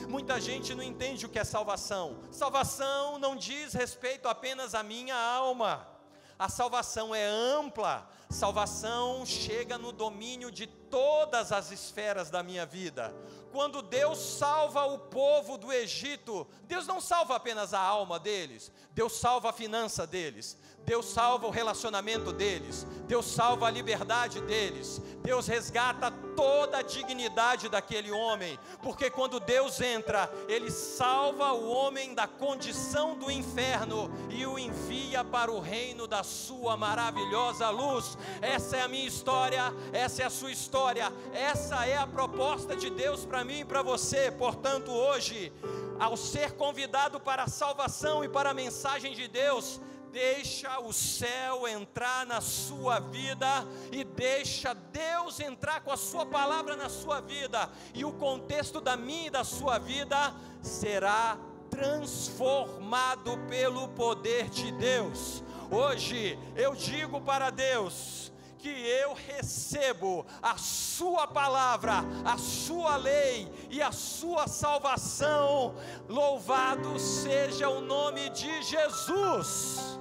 Muita 0.09 0.37
gente 0.41 0.75
não 0.75 0.83
entende 0.83 1.25
o 1.25 1.29
que 1.29 1.39
é 1.39 1.45
salvação. 1.45 2.19
Salvação 2.29 3.17
não 3.19 3.37
diz 3.37 3.71
respeito 3.71 4.27
apenas 4.27 4.75
à 4.75 4.83
minha 4.83 5.15
alma. 5.15 5.94
A 6.37 6.49
salvação 6.49 7.15
é 7.15 7.25
ampla, 7.25 8.09
salvação 8.29 9.25
chega 9.25 9.77
no 9.77 9.93
domínio 9.93 10.51
de 10.51 10.67
todas 10.67 11.53
as 11.53 11.71
esferas 11.71 12.29
da 12.29 12.43
minha 12.43 12.65
vida. 12.65 13.15
Quando 13.53 13.81
Deus 13.81 14.19
salva 14.19 14.83
o 14.85 14.99
povo 14.99 15.57
do 15.57 15.71
Egito, 15.71 16.45
Deus 16.63 16.85
não 16.85 16.99
salva 16.99 17.37
apenas 17.37 17.73
a 17.73 17.79
alma 17.79 18.19
deles, 18.19 18.69
Deus 18.91 19.13
salva 19.13 19.51
a 19.51 19.53
finança 19.53 20.05
deles, 20.05 20.57
Deus 20.85 21.05
salva 21.07 21.47
o 21.47 21.49
relacionamento 21.49 22.31
deles, 22.31 22.85
Deus 23.07 23.25
salva 23.25 23.67
a 23.67 23.71
liberdade 23.71 24.39
deles, 24.41 25.01
Deus 25.23 25.47
resgata 25.47 26.11
toda 26.35 26.77
a 26.77 26.81
dignidade 26.83 27.67
daquele 27.67 28.11
homem, 28.11 28.59
porque 28.83 29.09
quando 29.09 29.39
Deus 29.39 29.81
entra, 29.81 30.31
Ele 30.47 30.69
salva 30.69 31.53
o 31.53 31.67
homem 31.69 32.13
da 32.13 32.27
condição 32.27 33.17
do 33.17 33.31
inferno 33.31 34.11
e 34.29 34.45
o 34.45 34.59
envia 34.59 35.23
para 35.23 35.51
o 35.51 35.59
reino 35.59 36.05
da 36.05 36.23
Sua 36.23 36.77
maravilhosa 36.77 37.69
luz. 37.71 38.15
Essa 38.41 38.77
é 38.77 38.81
a 38.81 38.87
minha 38.87 39.07
história, 39.07 39.73
essa 39.91 40.21
é 40.21 40.25
a 40.25 40.29
sua 40.29 40.51
história, 40.51 41.11
essa 41.33 41.85
é 41.87 41.97
a 41.97 42.05
proposta 42.05 42.75
de 42.75 42.91
Deus 42.91 43.25
para 43.25 43.43
mim 43.43 43.61
e 43.61 43.65
para 43.65 43.81
você. 43.81 44.29
Portanto, 44.31 44.91
hoje, 44.91 45.51
ao 45.99 46.15
ser 46.15 46.51
convidado 46.51 47.19
para 47.19 47.43
a 47.43 47.47
salvação 47.47 48.23
e 48.23 48.29
para 48.29 48.51
a 48.51 48.53
mensagem 48.53 49.13
de 49.15 49.27
Deus, 49.27 49.79
deixa 50.15 50.79
o 50.79 50.93
céu 50.93 51.67
entrar 51.67 52.25
na 52.25 52.39
sua 52.39 52.99
vida 52.99 53.67
e 53.91 54.05
deixa 54.05 54.73
Deus 54.73 55.41
entrar 55.41 55.81
com 55.81 55.91
a 55.91 55.97
sua 55.97 56.25
palavra 56.25 56.77
na 56.77 56.87
sua 56.87 57.19
vida, 57.19 57.69
e 57.93 58.05
o 58.05 58.13
contexto 58.13 58.79
da 58.79 58.95
minha 58.95 59.27
e 59.27 59.29
da 59.29 59.43
sua 59.43 59.77
vida 59.77 60.33
será 60.61 61.37
transformado 61.69 63.37
pelo 63.49 63.89
poder 63.89 64.47
de 64.47 64.71
Deus. 64.71 65.43
Hoje 65.69 66.39
eu 66.55 66.73
digo 66.73 67.19
para 67.19 67.49
Deus, 67.49 68.31
que 68.65 68.69
eu 68.69 69.13
recebo 69.13 70.25
a 70.41 70.57
Sua 70.57 71.27
palavra, 71.27 72.03
a 72.25 72.35
Sua 72.35 72.95
lei 72.95 73.47
e 73.69 73.79
a 73.79 73.91
Sua 73.91 74.47
salvação. 74.47 75.75
Louvado 76.09 76.97
seja 76.97 77.69
o 77.69 77.79
nome 77.79 78.27
de 78.31 78.63
Jesus. 78.63 79.99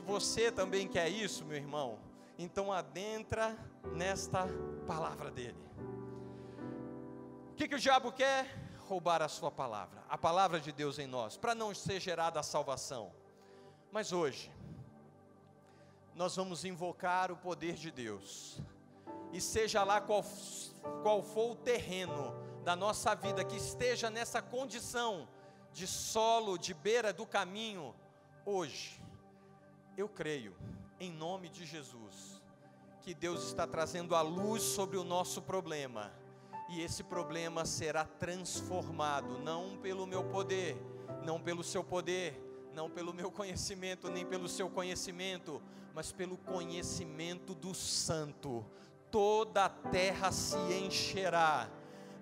Se 0.00 0.06
você 0.06 0.50
também 0.50 0.88
quer 0.88 1.10
isso, 1.10 1.44
meu 1.44 1.58
irmão, 1.58 1.98
então 2.38 2.72
adentra 2.72 3.54
nesta 3.92 4.46
palavra 4.86 5.30
dele. 5.30 5.58
O 7.50 7.54
que, 7.54 7.68
que 7.68 7.74
o 7.74 7.78
diabo 7.78 8.10
quer? 8.10 8.46
Roubar 8.88 9.20
a 9.20 9.28
sua 9.28 9.50
palavra, 9.50 10.02
a 10.08 10.16
palavra 10.16 10.58
de 10.58 10.72
Deus 10.72 10.98
em 10.98 11.06
nós, 11.06 11.36
para 11.36 11.54
não 11.54 11.74
ser 11.74 12.00
gerada 12.00 12.40
a 12.40 12.42
salvação. 12.42 13.12
Mas 13.92 14.10
hoje, 14.10 14.50
nós 16.14 16.34
vamos 16.34 16.64
invocar 16.64 17.30
o 17.30 17.36
poder 17.36 17.74
de 17.74 17.90
Deus, 17.90 18.58
e 19.34 19.38
seja 19.38 19.84
lá 19.84 20.00
qual, 20.00 20.24
qual 21.02 21.22
for 21.22 21.50
o 21.50 21.56
terreno 21.56 22.34
da 22.64 22.74
nossa 22.74 23.14
vida 23.14 23.44
que 23.44 23.56
esteja 23.56 24.08
nessa 24.08 24.40
condição 24.40 25.28
de 25.74 25.86
solo, 25.86 26.56
de 26.56 26.72
beira 26.72 27.12
do 27.12 27.26
caminho, 27.26 27.94
hoje, 28.46 28.98
eu 30.00 30.08
creio, 30.08 30.54
em 30.98 31.12
nome 31.12 31.50
de 31.50 31.66
Jesus, 31.66 32.40
que 33.02 33.12
Deus 33.12 33.44
está 33.44 33.66
trazendo 33.66 34.14
a 34.14 34.22
luz 34.22 34.62
sobre 34.62 34.96
o 34.96 35.04
nosso 35.04 35.42
problema, 35.42 36.10
e 36.70 36.80
esse 36.80 37.02
problema 37.02 37.66
será 37.66 38.04
transformado, 38.04 39.38
não 39.38 39.76
pelo 39.76 40.06
meu 40.06 40.24
poder, 40.24 40.76
não 41.22 41.38
pelo 41.38 41.62
seu 41.62 41.84
poder, 41.84 42.40
não 42.72 42.88
pelo 42.88 43.12
meu 43.12 43.30
conhecimento, 43.30 44.08
nem 44.08 44.24
pelo 44.24 44.48
seu 44.48 44.70
conhecimento, 44.70 45.60
mas 45.94 46.12
pelo 46.12 46.38
conhecimento 46.38 47.54
do 47.54 47.74
Santo. 47.74 48.64
Toda 49.10 49.66
a 49.66 49.68
terra 49.68 50.32
se 50.32 50.56
encherá 50.72 51.68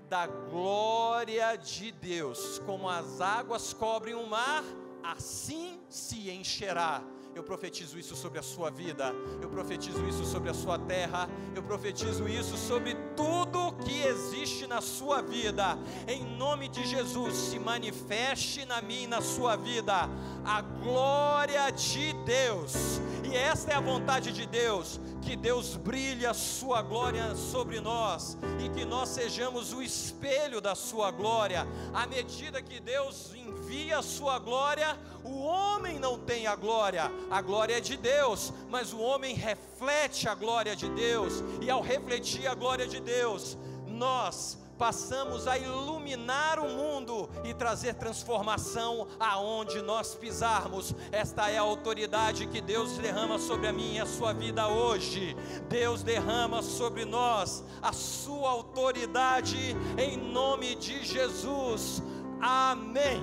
da 0.08 0.26
glória 0.26 1.54
de 1.56 1.92
Deus, 1.92 2.58
como 2.60 2.88
as 2.88 3.20
águas 3.20 3.72
cobrem 3.72 4.14
o 4.14 4.26
mar, 4.26 4.64
assim 5.02 5.80
se 5.88 6.30
encherá 6.30 7.04
eu 7.38 7.44
profetizo 7.44 7.96
isso 7.96 8.16
sobre 8.16 8.40
a 8.40 8.42
sua 8.42 8.68
vida, 8.68 9.14
eu 9.40 9.48
profetizo 9.48 10.04
isso 10.08 10.24
sobre 10.24 10.50
a 10.50 10.54
sua 10.54 10.76
terra, 10.76 11.30
eu 11.54 11.62
profetizo 11.62 12.26
isso 12.26 12.56
sobre 12.56 12.96
tudo 13.14 13.76
que 13.84 14.02
existe 14.02 14.66
na 14.66 14.80
sua 14.80 15.22
vida. 15.22 15.78
Em 16.08 16.24
nome 16.36 16.68
de 16.68 16.84
Jesus, 16.84 17.34
se 17.34 17.56
manifeste 17.60 18.64
na 18.64 18.82
minha 18.82 19.04
e 19.04 19.06
na 19.06 19.20
sua 19.20 19.54
vida 19.54 20.10
a 20.44 20.60
glória 20.60 21.70
de 21.70 22.12
Deus. 22.24 23.00
E 23.22 23.36
esta 23.36 23.70
é 23.70 23.74
a 23.76 23.80
vontade 23.80 24.32
de 24.32 24.44
Deus, 24.44 24.98
que 25.22 25.36
Deus 25.36 25.76
brilhe 25.76 26.26
a 26.26 26.34
sua 26.34 26.82
glória 26.82 27.34
sobre 27.34 27.80
nós 27.80 28.36
e 28.64 28.68
que 28.68 28.84
nós 28.84 29.08
sejamos 29.08 29.72
o 29.72 29.82
espelho 29.82 30.60
da 30.60 30.74
sua 30.74 31.10
glória. 31.10 31.66
À 31.92 32.06
medida 32.06 32.62
que 32.62 32.80
Deus 32.80 33.34
envia 33.34 33.98
a 33.98 34.02
sua 34.02 34.38
glória, 34.38 34.98
o 35.24 35.42
homem 35.42 35.98
não 35.98 36.18
tem 36.18 36.46
a 36.46 36.56
glória, 36.56 37.10
a 37.30 37.42
glória 37.42 37.76
é 37.76 37.80
de 37.80 37.96
Deus, 37.96 38.52
mas 38.68 38.92
o 38.92 38.98
homem 38.98 39.34
reflete 39.34 40.28
a 40.28 40.34
glória 40.34 40.74
de 40.74 40.88
Deus, 40.90 41.42
e 41.60 41.70
ao 41.70 41.82
refletir 41.82 42.46
a 42.46 42.54
glória 42.54 42.86
de 42.86 43.00
Deus, 43.00 43.56
nós 43.86 44.58
passamos 44.78 45.48
a 45.48 45.58
iluminar 45.58 46.60
o 46.60 46.68
mundo 46.68 47.28
e 47.44 47.52
trazer 47.52 47.94
transformação 47.94 49.08
aonde 49.18 49.82
nós 49.82 50.14
pisarmos. 50.14 50.94
Esta 51.10 51.50
é 51.50 51.58
a 51.58 51.62
autoridade 51.62 52.46
que 52.46 52.60
Deus 52.60 52.96
derrama 52.98 53.38
sobre 53.38 53.66
a 53.66 53.72
minha 53.72 53.98
e 53.98 54.00
a 54.00 54.06
sua 54.06 54.32
vida 54.32 54.68
hoje. 54.68 55.36
Deus 55.68 56.02
derrama 56.02 56.62
sobre 56.62 57.04
nós 57.04 57.64
a 57.82 57.92
sua 57.92 58.50
autoridade 58.50 59.76
em 59.98 60.16
nome 60.16 60.76
de 60.76 61.04
Jesus. 61.04 62.00
Amém. 62.40 63.20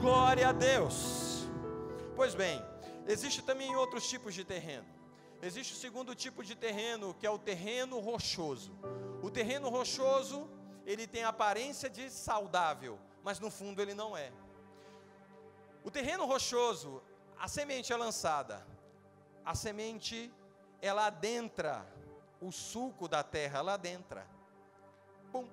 Glória 0.00 0.48
a 0.48 0.52
Deus. 0.52 1.46
Pois 2.16 2.34
bem, 2.34 2.62
existe 3.06 3.42
também 3.42 3.76
outros 3.76 4.08
tipos 4.08 4.34
de 4.34 4.44
terreno. 4.44 4.86
Existe 5.40 5.74
o 5.74 5.76
segundo 5.76 6.14
tipo 6.14 6.42
de 6.42 6.56
terreno, 6.56 7.14
que 7.14 7.26
é 7.26 7.30
o 7.30 7.38
terreno 7.38 8.00
rochoso. 8.00 8.72
O 9.22 9.30
terreno 9.30 9.68
rochoso, 9.68 10.48
ele 10.90 11.06
tem 11.06 11.22
aparência 11.22 11.88
de 11.90 12.10
saudável, 12.10 12.98
mas 13.22 13.38
no 13.38 13.50
fundo 13.50 13.82
ele 13.82 13.94
não 13.94 14.16
é. 14.16 14.32
O 15.84 15.90
terreno 15.90 16.24
rochoso, 16.24 17.02
a 17.38 17.46
semente 17.46 17.92
é 17.92 17.96
lançada. 17.96 18.66
A 19.44 19.54
semente 19.54 20.32
ela 20.80 21.06
adentra 21.06 21.86
o 22.40 22.50
suco 22.50 23.06
da 23.06 23.22
terra, 23.22 23.58
ela 23.58 23.74
adentra. 23.74 24.26
Pum. 25.30 25.46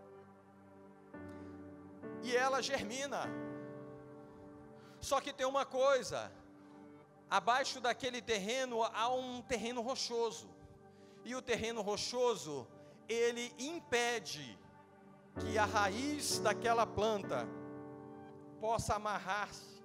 E 2.24 2.36
ela 2.36 2.62
germina 2.62 3.30
só 5.10 5.22
que 5.22 5.32
tem 5.32 5.46
uma 5.46 5.66
coisa: 5.66 6.32
abaixo 7.30 7.80
daquele 7.80 8.22
terreno 8.22 8.84
há 8.84 9.14
um 9.14 9.42
terreno 9.42 9.82
rochoso. 9.82 10.50
E 11.24 11.36
o 11.36 11.42
terreno 11.42 11.82
rochoso, 11.82 12.68
ele 13.08 13.54
impede 13.60 14.58
que 15.40 15.58
a 15.58 15.66
raiz 15.66 16.40
daquela 16.40 16.86
planta 16.86 17.48
possa 18.60 18.96
amarrar-se 18.96 19.84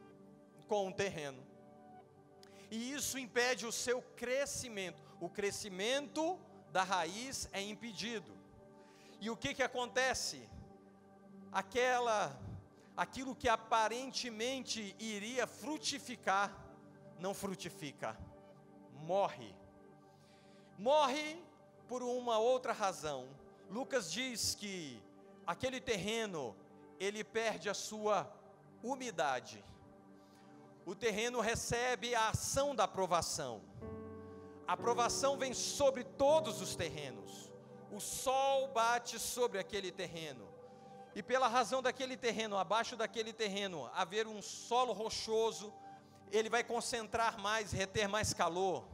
com 0.68 0.88
o 0.88 0.92
terreno. 0.92 1.42
E 2.70 2.92
isso 2.92 3.18
impede 3.18 3.66
o 3.66 3.72
seu 3.72 4.00
crescimento. 4.16 5.02
O 5.20 5.28
crescimento 5.28 6.38
da 6.70 6.84
raiz 6.84 7.48
é 7.52 7.60
impedido. 7.60 8.32
E 9.20 9.28
o 9.28 9.36
que 9.36 9.52
que 9.52 9.62
acontece? 9.62 10.48
Aquela 11.52 12.38
aquilo 12.96 13.34
que 13.34 13.48
aparentemente 13.48 14.94
iria 14.98 15.46
frutificar, 15.46 16.54
não 17.18 17.32
frutifica, 17.32 18.16
morre. 18.92 19.54
Morre 20.78 21.42
por 21.88 22.02
uma 22.02 22.38
outra 22.38 22.72
razão. 22.72 23.28
Lucas 23.70 24.12
diz 24.12 24.54
que 24.54 25.02
aquele 25.50 25.80
terreno, 25.80 26.54
ele 27.00 27.24
perde 27.24 27.68
a 27.68 27.74
sua 27.74 28.32
umidade. 28.84 29.64
O 30.86 30.94
terreno 30.94 31.40
recebe 31.40 32.14
a 32.14 32.28
ação 32.28 32.72
da 32.72 32.84
aprovação. 32.84 33.60
A 34.64 34.74
aprovação 34.74 35.36
vem 35.36 35.52
sobre 35.52 36.04
todos 36.04 36.60
os 36.62 36.76
terrenos. 36.76 37.50
O 37.90 37.98
sol 37.98 38.68
bate 38.68 39.18
sobre 39.18 39.58
aquele 39.58 39.90
terreno. 39.90 40.46
E 41.16 41.20
pela 41.20 41.48
razão 41.48 41.82
daquele 41.82 42.16
terreno, 42.16 42.56
abaixo 42.56 42.94
daquele 42.94 43.32
terreno, 43.32 43.90
haver 43.92 44.28
um 44.28 44.40
solo 44.40 44.92
rochoso, 44.92 45.74
ele 46.30 46.48
vai 46.48 46.62
concentrar 46.62 47.40
mais, 47.40 47.72
reter 47.72 48.06
mais 48.06 48.32
calor. 48.32 48.84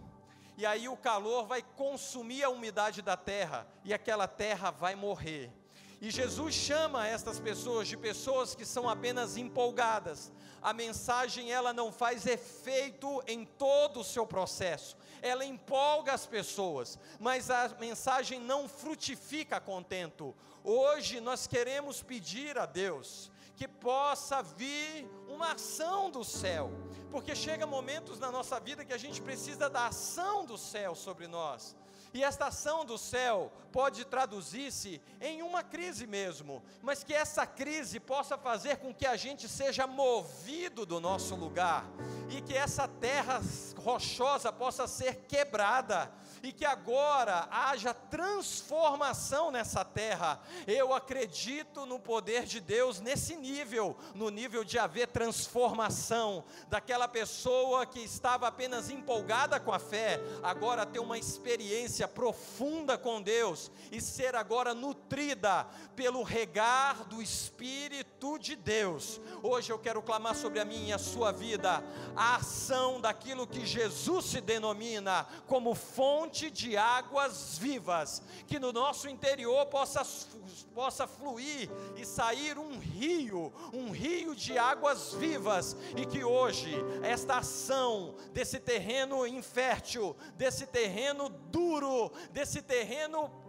E 0.57 0.65
aí 0.65 0.89
o 0.89 0.97
calor 0.97 1.45
vai 1.47 1.61
consumir 1.61 2.43
a 2.45 2.49
umidade 2.49 3.03
da 3.03 3.15
terra, 3.15 3.69
e 3.85 3.93
aquela 3.93 4.27
terra 4.27 4.71
vai 4.71 4.95
morrer. 4.95 5.53
E 6.01 6.11
Jesus 6.11 6.55
chama 6.55 7.07
estas 7.07 7.41
pessoas 7.41 7.89
de 7.89 7.97
pessoas 7.97 8.55
que 8.55 8.67
são 8.67 8.89
apenas 8.89 9.37
empolgadas. 9.37 10.31
A 10.61 10.73
mensagem 10.73 11.51
ela 11.51 11.73
não 11.73 11.91
faz 11.91 12.27
efeito 12.27 13.23
em 13.27 13.47
todo 13.47 14.01
o 14.01 14.05
seu 14.05 14.27
processo. 14.27 14.97
Ela 15.23 15.45
empolga 15.45 16.13
as 16.13 16.27
pessoas, 16.27 16.99
mas 17.19 17.51
a 17.51 17.69
mensagem 17.81 18.39
não 18.39 18.69
frutifica 18.69 19.59
contento. 19.59 20.35
Hoje 20.63 21.21
nós 21.21 21.47
queremos 21.47 22.03
pedir 22.03 22.59
a 22.59 22.67
Deus 22.67 23.31
que 23.57 23.67
possa 23.67 24.43
vir 24.43 25.09
uma 25.27 25.53
ação 25.53 26.11
do 26.11 26.23
céu, 26.23 26.71
porque 27.11 27.35
chega 27.35 27.67
momentos 27.67 28.19
na 28.19 28.31
nossa 28.31 28.61
vida 28.61 28.85
que 28.85 28.93
a 28.93 28.99
gente 28.99 29.23
precisa 29.23 29.71
da 29.71 29.87
ação 29.87 30.45
do 30.45 30.59
céu 30.59 30.95
sobre 30.95 31.27
nós. 31.27 31.75
E 32.17 32.25
esta 32.25 32.47
ação 32.47 32.83
do 32.83 32.97
céu 32.97 33.53
pode 33.71 34.03
traduzir-se 34.07 35.03
em 35.21 35.43
uma 35.43 35.63
crise 35.63 36.07
mesmo, 36.07 36.63
mas 36.81 37.05
que 37.05 37.13
essa 37.13 37.47
crise 37.47 38.01
possa 38.01 38.39
fazer 38.39 38.79
com 38.79 38.95
que 38.95 39.05
a 39.05 39.19
gente 39.19 39.47
seja 39.47 39.87
movido 39.87 40.87
do 40.87 40.99
nosso 40.99 41.35
lugar 41.35 41.85
e 42.29 42.41
que 42.41 42.55
essa 42.55 42.89
terra 42.89 43.41
rochosa 43.77 44.53
possa 44.53 44.87
ser 44.87 45.27
quebrada 45.29 46.11
e 46.43 46.53
que 46.53 46.65
agora 46.65 47.49
haja 47.51 47.95
transformação 47.95 49.51
nessa 49.51 49.85
terra. 49.85 50.41
Eu 50.67 50.93
acredito 50.93 51.87
no 51.87 51.99
poder 51.99 52.45
de 52.45 52.61
Deus 52.61 53.01
nesse 53.01 53.37
nível, 53.37 53.97
no 54.15 54.31
nível 54.31 54.65
de 54.65 54.79
haver 54.79 55.09
transformação 55.09 56.45
daquela 56.69 57.09
pessoa 57.09 57.87
que 57.87 58.01
estava 58.01 58.49
apenas 58.49 58.91
empolgada 58.91 59.59
com 59.59 59.73
a 59.73 59.79
fé, 59.79 60.21
agora 60.43 60.87
ter 60.87 60.99
uma 60.99 61.19
experiência 61.19 62.09
profunda 62.09 62.99
com 62.99 63.23
Deus 63.23 63.71
e 63.91 64.01
ser 64.01 64.35
agora 64.35 64.75
nutrida 64.75 65.67
pelo 65.95 66.23
regar 66.23 67.05
do 67.05 67.23
Espírito 67.23 68.39
de 68.39 68.57
Deus. 68.57 69.21
Hoje 69.43 69.73
eu 69.73 69.79
quero 69.79 70.03
clamar 70.03 70.35
sobre 70.35 70.61
a 70.61 70.65
minha 70.65 70.87
e 70.87 70.93
a 70.93 70.99
sua 70.99 71.33
vida 71.33 71.83
a 72.17 72.37
ação 72.37 73.01
daquilo 73.01 73.47
que 73.47 73.67
Jesus 73.67 74.25
se 74.25 74.41
denomina 74.41 75.27
como 75.47 75.75
fonte 75.75 76.51
de 76.51 76.77
águas 76.77 77.59
vivas, 77.59 78.23
que 78.47 78.59
no 78.59 78.73
nosso 78.73 79.09
interior 79.09 79.67
possa, 79.67 80.03
possa 80.75 81.07
fluir 81.07 81.71
e 81.97 82.05
sair 82.05 82.59
um 82.59 82.79
rio, 82.79 83.53
um 83.73 83.91
rio 83.91 84.35
de 84.35 84.57
águas 84.57 85.13
vivas, 85.15 85.77
e 85.97 86.07
que 86.07 86.25
hoje 86.25 86.75
esta 87.03 87.39
ação 87.39 88.15
desse 88.33 88.59
terreno 88.59 89.27
infértil, 89.27 90.17
desse 90.37 90.67
terreno 90.67 91.29
duro, 91.29 92.11
desse 92.33 92.63
terreno 92.63 93.46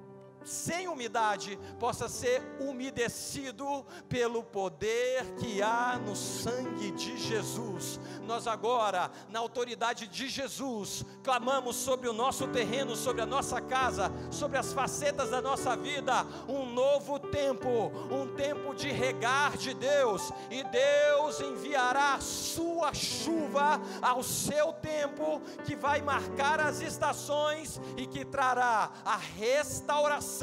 sem 0.47 0.87
umidade, 0.87 1.59
possa 1.77 2.07
ser 2.07 2.41
umedecido 2.59 3.85
pelo 4.07 4.41
poder 4.41 5.25
que 5.35 5.61
há 5.61 5.99
no 5.99 6.15
sangue 6.15 6.91
de 6.91 7.17
Jesus. 7.17 7.99
Nós 8.23 8.47
agora, 8.47 9.11
na 9.29 9.39
autoridade 9.39 10.07
de 10.07 10.29
Jesus, 10.29 11.05
clamamos 11.21 11.75
sobre 11.75 12.07
o 12.07 12.13
nosso 12.13 12.47
terreno, 12.47 12.95
sobre 12.95 13.21
a 13.21 13.25
nossa 13.25 13.59
casa, 13.59 14.11
sobre 14.31 14.57
as 14.57 14.71
facetas 14.71 15.29
da 15.29 15.41
nossa 15.41 15.75
vida, 15.75 16.25
um 16.47 16.65
novo 16.65 17.19
tempo, 17.19 17.91
um 18.09 18.33
tempo 18.35 18.73
de 18.73 18.89
regar 18.89 19.57
de 19.57 19.73
Deus, 19.73 20.31
e 20.49 20.63
Deus 20.63 21.41
enviará 21.41 22.19
sua 22.21 22.93
chuva 22.93 23.81
ao 24.01 24.23
seu 24.23 24.71
tempo, 24.71 25.41
que 25.65 25.75
vai 25.75 26.01
marcar 26.01 26.61
as 26.61 26.79
estações 26.79 27.81
e 27.97 28.07
que 28.07 28.23
trará 28.23 28.91
a 29.03 29.17
restauração 29.17 30.36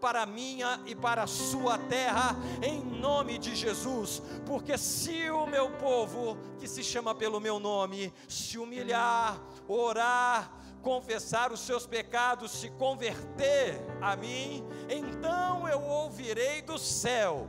para 0.00 0.22
a 0.22 0.26
minha 0.26 0.80
e 0.86 0.94
para 0.94 1.22
a 1.22 1.26
sua 1.26 1.78
terra, 1.78 2.36
em 2.62 2.82
nome 2.82 3.38
de 3.38 3.54
Jesus, 3.54 4.22
porque 4.46 4.76
se 4.76 5.30
o 5.30 5.46
meu 5.46 5.70
povo, 5.72 6.36
que 6.58 6.68
se 6.68 6.82
chama 6.82 7.14
pelo 7.14 7.40
meu 7.40 7.58
nome, 7.58 8.12
se 8.28 8.58
humilhar, 8.58 9.40
orar, 9.66 10.52
confessar 10.82 11.52
os 11.52 11.60
seus 11.60 11.86
pecados, 11.86 12.50
se 12.52 12.70
converter 12.70 13.80
a 14.00 14.16
mim, 14.16 14.64
então 14.88 15.68
eu 15.68 15.80
ouvirei 15.82 16.62
do 16.62 16.78
céu, 16.78 17.46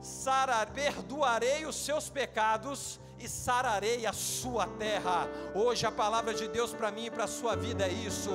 sarar, 0.00 0.70
perdoarei 0.72 1.66
os 1.66 1.76
seus 1.76 2.08
pecados 2.08 3.00
e 3.22 3.28
sararei 3.28 4.04
a 4.04 4.12
sua 4.12 4.66
terra. 4.66 5.28
Hoje 5.54 5.86
a 5.86 5.92
palavra 5.92 6.34
de 6.34 6.48
Deus 6.48 6.72
para 6.72 6.90
mim 6.90 7.06
e 7.06 7.10
para 7.10 7.24
a 7.24 7.28
sua 7.28 7.54
vida 7.54 7.86
é 7.86 7.92
isso. 7.92 8.30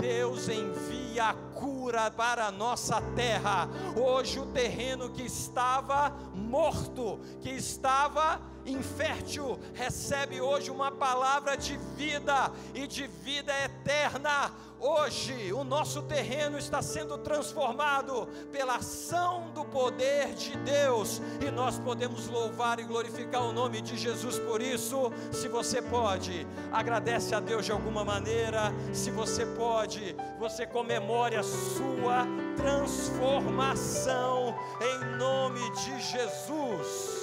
Deus 0.00 0.48
envia 0.48 1.26
a 1.26 1.34
cura 1.34 2.10
para 2.10 2.46
a 2.46 2.50
nossa 2.50 3.00
terra. 3.14 3.68
Hoje 3.96 4.40
o 4.40 4.46
terreno 4.46 5.10
que 5.10 5.22
estava 5.22 6.10
morto, 6.34 7.20
que 7.40 7.50
estava 7.50 8.40
infértil, 8.66 9.60
recebe 9.74 10.40
hoje 10.40 10.72
uma 10.72 10.90
palavra 10.90 11.56
de 11.56 11.76
vida 11.96 12.50
e 12.74 12.86
de 12.88 13.06
vida 13.06 13.52
eterna 13.64 14.50
Hoje 14.84 15.52
o 15.52 15.62
nosso 15.62 16.02
terreno 16.02 16.58
está 16.58 16.82
sendo 16.82 17.16
transformado 17.16 18.26
pela 18.50 18.78
ação 18.78 19.48
do 19.54 19.64
poder 19.64 20.34
de 20.34 20.56
Deus 20.56 21.22
e 21.40 21.52
nós 21.52 21.78
podemos 21.78 22.26
louvar 22.26 22.80
e 22.80 22.82
glorificar 22.82 23.44
o 23.44 23.52
nome 23.52 23.80
de 23.80 23.96
Jesus 23.96 24.40
por 24.40 24.60
isso. 24.60 25.12
Se 25.30 25.46
você 25.46 25.80
pode, 25.80 26.44
agradece 26.72 27.32
a 27.32 27.38
Deus 27.38 27.64
de 27.64 27.70
alguma 27.70 28.04
maneira. 28.04 28.74
Se 28.92 29.12
você 29.12 29.46
pode, 29.46 30.16
você 30.36 30.66
comemore 30.66 31.36
a 31.36 31.44
sua 31.44 32.26
transformação 32.56 34.52
em 34.80 35.16
nome 35.16 35.60
de 35.76 36.00
Jesus. 36.00 37.21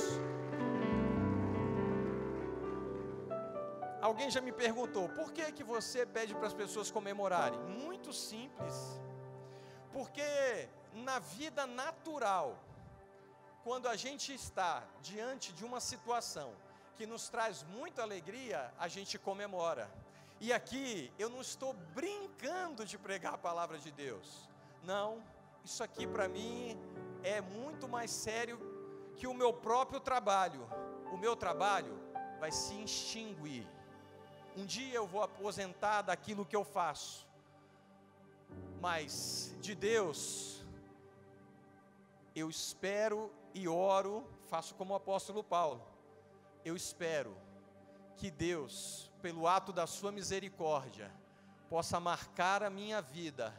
Alguém 4.09 4.31
já 4.35 4.41
me 4.41 4.51
perguntou, 4.51 5.07
por 5.09 5.31
que 5.31 5.51
que 5.51 5.63
você 5.63 6.03
pede 6.03 6.33
para 6.33 6.47
as 6.47 6.53
pessoas 6.61 6.89
comemorarem? 6.89 7.59
Muito 7.59 8.11
simples. 8.11 8.75
Porque 9.93 10.67
na 11.09 11.19
vida 11.19 11.67
natural, 11.67 12.57
quando 13.63 13.87
a 13.87 13.95
gente 13.95 14.33
está 14.33 14.83
diante 15.03 15.53
de 15.53 15.63
uma 15.63 15.79
situação 15.79 16.49
que 16.95 17.05
nos 17.05 17.29
traz 17.29 17.61
muita 17.77 18.01
alegria, 18.01 18.73
a 18.79 18.87
gente 18.87 19.19
comemora. 19.19 19.87
E 20.41 20.51
aqui 20.51 21.13
eu 21.19 21.29
não 21.29 21.41
estou 21.41 21.73
brincando 22.01 22.83
de 22.85 22.97
pregar 22.97 23.35
a 23.35 23.43
palavra 23.49 23.77
de 23.77 23.91
Deus. 23.91 24.49
Não, 24.83 25.23
isso 25.63 25.83
aqui 25.83 26.07
para 26.07 26.27
mim 26.27 26.75
é 27.21 27.41
muito 27.41 27.87
mais 27.87 28.09
sério 28.09 28.57
que 29.17 29.27
o 29.27 29.35
meu 29.35 29.53
próprio 29.53 29.99
trabalho. 29.99 30.67
O 31.13 31.17
meu 31.17 31.35
trabalho 31.35 31.93
vai 32.39 32.51
se 32.51 32.73
extinguir 32.81 33.67
um 34.59 34.65
dia 34.65 34.95
eu 34.95 35.07
vou 35.07 35.23
aposentar 35.23 36.01
daquilo 36.01 36.45
que 36.45 36.55
eu 36.55 36.65
faço, 36.65 37.25
mas 38.81 39.55
de 39.61 39.73
Deus, 39.73 40.65
eu 42.35 42.49
espero 42.49 43.31
e 43.53 43.69
oro, 43.69 44.27
faço 44.49 44.75
como 44.75 44.93
o 44.93 44.97
apóstolo 44.97 45.41
Paulo, 45.41 45.81
eu 46.65 46.75
espero 46.75 47.37
que 48.17 48.29
Deus, 48.29 49.09
pelo 49.21 49.47
ato 49.47 49.71
da 49.71 49.87
Sua 49.87 50.11
misericórdia, 50.11 51.09
possa 51.69 51.97
marcar 51.97 52.61
a 52.61 52.69
minha 52.69 53.01
vida, 53.01 53.53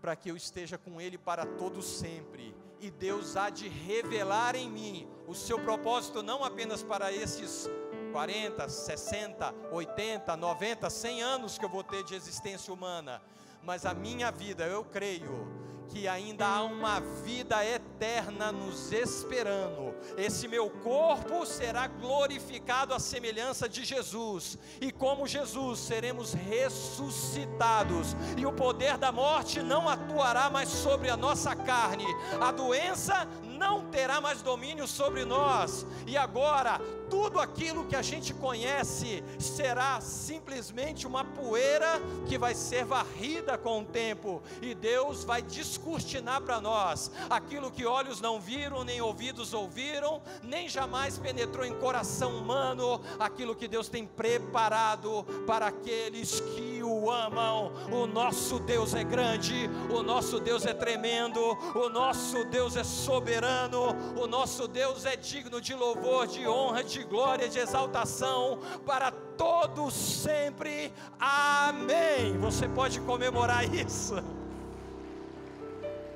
para 0.00 0.16
que 0.16 0.30
eu 0.32 0.36
esteja 0.36 0.76
com 0.76 1.00
Ele 1.00 1.16
para 1.16 1.46
todo 1.46 1.80
sempre, 1.80 2.56
e 2.80 2.90
Deus 2.90 3.36
há 3.36 3.50
de 3.50 3.68
revelar 3.68 4.56
em 4.56 4.68
mim 4.68 5.08
o 5.28 5.34
seu 5.34 5.60
propósito, 5.60 6.24
não 6.24 6.42
apenas 6.42 6.82
para 6.82 7.12
esses 7.12 7.68
40, 8.10 8.68
60, 8.68 9.54
80, 9.70 10.36
90, 10.36 10.90
100 10.90 11.22
anos 11.22 11.58
que 11.58 11.64
eu 11.64 11.68
vou 11.68 11.84
ter 11.84 12.04
de 12.04 12.14
existência 12.14 12.72
humana, 12.72 13.22
mas 13.62 13.86
a 13.86 13.94
minha 13.94 14.30
vida, 14.30 14.64
eu 14.64 14.84
creio 14.84 15.60
que 15.90 16.06
ainda 16.06 16.46
há 16.46 16.62
uma 16.62 17.00
vida 17.00 17.64
eterna 17.64 18.52
nos 18.52 18.92
esperando. 18.92 19.92
Esse 20.16 20.46
meu 20.46 20.70
corpo 20.70 21.44
será 21.44 21.88
glorificado 21.88 22.94
à 22.94 23.00
semelhança 23.00 23.68
de 23.68 23.84
Jesus, 23.84 24.56
e 24.80 24.92
como 24.92 25.26
Jesus 25.26 25.80
seremos 25.80 26.32
ressuscitados, 26.32 28.16
e 28.36 28.46
o 28.46 28.52
poder 28.52 28.96
da 28.96 29.10
morte 29.10 29.60
não 29.62 29.88
atuará 29.88 30.48
mais 30.48 30.68
sobre 30.68 31.10
a 31.10 31.16
nossa 31.16 31.56
carne, 31.56 32.06
a 32.40 32.52
doença 32.52 33.26
não 33.42 33.90
terá 33.90 34.20
mais 34.20 34.42
domínio 34.42 34.86
sobre 34.86 35.24
nós, 35.24 35.84
e 36.06 36.16
agora 36.16 36.80
tudo 37.10 37.40
aquilo 37.40 37.84
que 37.84 37.96
a 37.96 38.02
gente 38.02 38.32
conhece 38.32 39.22
será 39.38 40.00
simplesmente 40.00 41.06
uma 41.06 41.24
poeira 41.24 42.00
que 42.26 42.38
vai 42.38 42.54
ser 42.54 42.84
varrida 42.84 43.58
com 43.58 43.80
o 43.80 43.84
tempo, 43.84 44.40
e 44.62 44.74
Deus 44.74 45.24
vai 45.24 45.42
descortinar 45.42 46.40
para 46.40 46.60
nós 46.60 47.10
aquilo 47.28 47.70
que 47.70 47.84
olhos 47.84 48.20
não 48.20 48.40
viram, 48.40 48.84
nem 48.84 49.00
ouvidos 49.00 49.52
ouviram, 49.52 50.22
nem 50.42 50.68
jamais 50.68 51.18
penetrou 51.18 51.66
em 51.66 51.74
coração 51.74 52.36
humano, 52.36 53.00
aquilo 53.18 53.56
que 53.56 53.66
Deus 53.66 53.88
tem 53.88 54.06
preparado 54.06 55.24
para 55.46 55.66
aqueles 55.66 56.40
que 56.40 56.82
o 56.82 57.10
amam. 57.10 57.72
O 57.90 58.06
nosso 58.06 58.60
Deus 58.60 58.94
é 58.94 59.02
grande, 59.02 59.68
o 59.90 60.02
nosso 60.02 60.38
Deus 60.38 60.64
é 60.64 60.72
tremendo, 60.72 61.40
o 61.74 61.88
nosso 61.88 62.44
Deus 62.44 62.76
é 62.76 62.84
soberano, 62.84 63.96
o 64.16 64.26
nosso 64.26 64.68
Deus 64.68 65.04
é 65.04 65.16
digno 65.16 65.60
de 65.60 65.74
louvor, 65.74 66.26
de 66.28 66.46
honra, 66.46 66.84
de 66.84 66.99
glória, 67.04 67.48
de 67.48 67.58
exaltação 67.58 68.58
para 68.84 69.10
todos 69.10 69.94
sempre. 69.94 70.92
Amém. 71.18 72.36
Você 72.38 72.68
pode 72.68 73.00
comemorar 73.00 73.64
isso. 73.74 74.14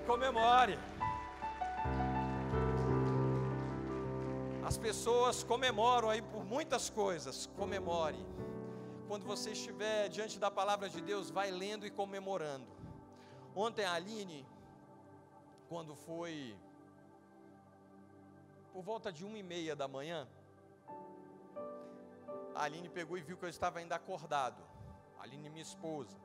Comemore. 0.06 0.78
As 4.64 4.78
pessoas 4.78 5.42
comemoram 5.42 6.08
aí 6.10 6.22
por 6.22 6.44
muitas 6.44 6.88
coisas. 6.88 7.46
Comemore. 7.56 8.18
Quando 9.08 9.24
você 9.24 9.50
estiver 9.50 10.08
diante 10.08 10.38
da 10.38 10.50
palavra 10.50 10.88
de 10.88 11.00
Deus, 11.00 11.30
vai 11.30 11.50
lendo 11.50 11.86
e 11.86 11.90
comemorando. 11.90 12.66
Ontem 13.54 13.84
a 13.84 13.92
Aline, 13.92 14.46
quando 15.68 15.94
foi 15.94 16.56
por 18.72 18.82
volta 18.82 19.12
de 19.12 19.24
uma 19.24 19.38
e 19.38 19.42
meia 19.42 19.76
da 19.76 19.86
manhã, 19.86 20.26
a 22.54 22.64
Aline 22.64 22.88
pegou 22.88 23.18
e 23.18 23.22
viu 23.22 23.36
que 23.36 23.44
eu 23.44 23.48
estava 23.48 23.78
ainda 23.78 23.96
acordado. 23.96 24.62
A 25.18 25.22
Aline, 25.24 25.50
minha 25.50 25.62
esposa. 25.62 26.16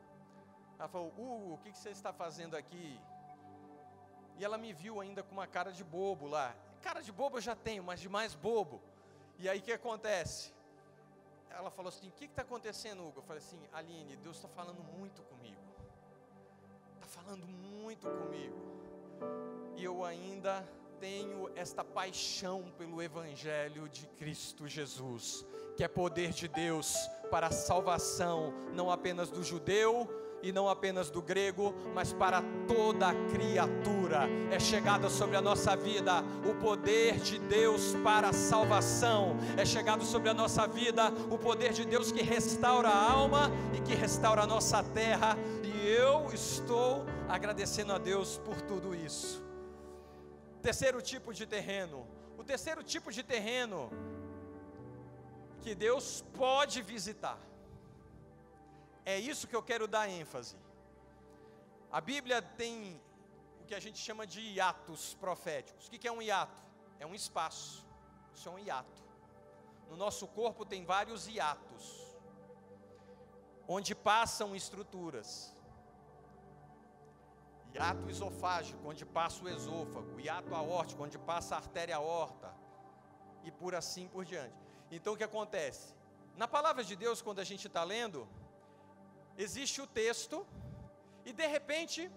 Ela 0.77 0.87
falou: 0.87 1.09
Hugo, 1.17 1.53
o 1.55 1.57
que, 1.57 1.71
você 1.71 1.89
está 1.89 2.13
fazendo 2.13 2.55
aqui? 2.55 2.99
E 4.37 4.45
ela 4.45 4.57
me 4.57 4.71
viu 4.71 5.01
ainda 5.01 5.21
com 5.23 5.33
uma 5.33 5.47
cara 5.47 5.71
de 5.71 5.83
bobo 5.83 6.27
lá. 6.27 6.55
Cara 6.81 7.01
de 7.01 7.11
bobo 7.11 7.37
eu 7.37 7.41
já 7.41 7.55
tenho, 7.55 7.83
mas 7.83 7.99
de 7.99 8.07
mais 8.07 8.33
bobo. 8.33 8.81
E 9.37 9.49
aí 9.49 9.59
o 9.59 9.61
que 9.61 9.73
acontece? 9.73 10.53
Ela 11.49 11.69
falou 11.69 11.89
assim: 11.89 12.07
O 12.07 12.11
que 12.11 12.25
está 12.25 12.43
acontecendo, 12.43 13.05
Hugo? 13.05 13.19
Eu 13.19 13.23
falei 13.23 13.41
assim: 13.41 13.59
Aline, 13.73 14.15
Deus 14.17 14.37
está 14.37 14.47
falando 14.47 14.81
muito 14.97 15.21
comigo. 15.23 15.61
Está 16.95 17.07
falando 17.07 17.45
muito 17.47 18.07
comigo. 18.07 18.57
E 19.75 19.83
eu 19.83 20.05
ainda 20.05 20.65
tenho 20.99 21.49
esta 21.55 21.83
paixão 21.83 22.71
pelo 22.77 23.01
Evangelho 23.01 23.87
de 23.89 24.05
Cristo 24.07 24.67
Jesus 24.67 25.45
que 25.79 25.83
é 25.85 25.87
poder 25.87 26.33
de 26.33 26.45
Deus 26.45 26.93
para 27.31 27.47
a 27.47 27.51
salvação, 27.51 28.53
não 28.73 28.91
apenas 28.91 29.29
do 29.29 29.41
judeu 29.41 30.09
e 30.43 30.51
não 30.51 30.67
apenas 30.67 31.09
do 31.09 31.21
grego, 31.21 31.73
mas 31.95 32.11
para 32.11 32.43
toda 32.67 33.13
criatura. 33.31 34.27
É 34.51 34.59
chegada 34.59 35.09
sobre 35.09 35.37
a 35.37 35.41
nossa 35.41 35.77
vida 35.77 36.21
o 36.45 36.53
poder 36.55 37.17
de 37.19 37.39
Deus 37.39 37.95
para 38.03 38.27
a 38.27 38.33
salvação. 38.33 39.37
É 39.55 39.65
chegado 39.65 40.03
sobre 40.03 40.27
a 40.27 40.33
nossa 40.33 40.67
vida 40.67 41.13
o 41.31 41.37
poder 41.37 41.71
de 41.71 41.85
Deus 41.85 42.11
que 42.11 42.21
restaura 42.21 42.89
a 42.89 43.11
alma 43.13 43.49
e 43.73 43.79
que 43.79 43.95
restaura 43.95 44.41
a 44.41 44.47
nossa 44.47 44.83
terra. 44.83 45.37
E 45.63 45.87
eu 45.87 46.27
estou 46.33 47.05
agradecendo 47.29 47.93
a 47.93 47.97
Deus 47.97 48.37
por 48.37 48.59
tudo 48.63 48.93
isso. 48.93 49.41
Terceiro 50.61 51.01
tipo 51.01 51.33
de 51.33 51.45
terreno. 51.45 52.05
O 52.37 52.43
terceiro 52.43 52.83
tipo 52.83 53.13
de 53.13 53.23
terreno 53.23 53.89
que 55.63 55.73
Deus 55.75 56.23
pode 56.33 56.81
visitar. 56.81 57.37
É 59.05 59.17
isso 59.17 59.47
que 59.47 59.55
eu 59.55 59.63
quero 59.63 59.87
dar 59.87 60.07
ênfase. 60.09 60.55
A 61.91 61.99
Bíblia 61.99 62.41
tem 62.41 63.01
o 63.61 63.65
que 63.65 63.75
a 63.75 63.79
gente 63.79 63.97
chama 63.97 64.25
de 64.27 64.41
hiatos 64.41 65.15
proféticos. 65.15 65.87
O 65.87 65.91
que 65.91 66.07
é 66.07 66.11
um 66.11 66.21
hiato? 66.21 66.61
É 66.99 67.05
um 67.05 67.15
espaço. 67.15 67.85
Isso 68.35 68.47
é 68.47 68.51
um 68.51 68.59
hiato. 68.59 69.01
No 69.89 69.97
nosso 69.97 70.27
corpo 70.27 70.63
tem 70.63 70.85
vários 70.85 71.27
hiatos, 71.27 71.83
onde 73.67 73.95
passam 73.95 74.55
estruturas. 74.55 75.55
Hiato 77.73 78.07
esofágico, 78.09 78.87
onde 78.87 79.05
passa 79.05 79.43
o 79.43 79.49
esôfago. 79.49 80.19
Hiato 80.19 80.53
aórtico, 80.53 81.03
onde 81.03 81.17
passa 81.17 81.55
a 81.55 81.57
artéria 81.57 81.95
aorta. 81.95 82.53
E 83.43 83.51
por 83.51 83.73
assim 83.73 84.07
por 84.07 84.25
diante. 84.25 84.68
Então 84.91 85.13
o 85.13 85.17
que 85.17 85.23
acontece? 85.23 85.93
Na 86.35 86.47
palavra 86.47 86.83
de 86.83 86.95
Deus, 86.95 87.21
quando 87.21 87.39
a 87.39 87.43
gente 87.43 87.67
está 87.67 87.83
lendo, 87.83 88.27
existe 89.37 89.81
o 89.81 89.87
texto, 89.87 90.45
e 91.25 91.33
de 91.33 91.47
repente, 91.47 92.09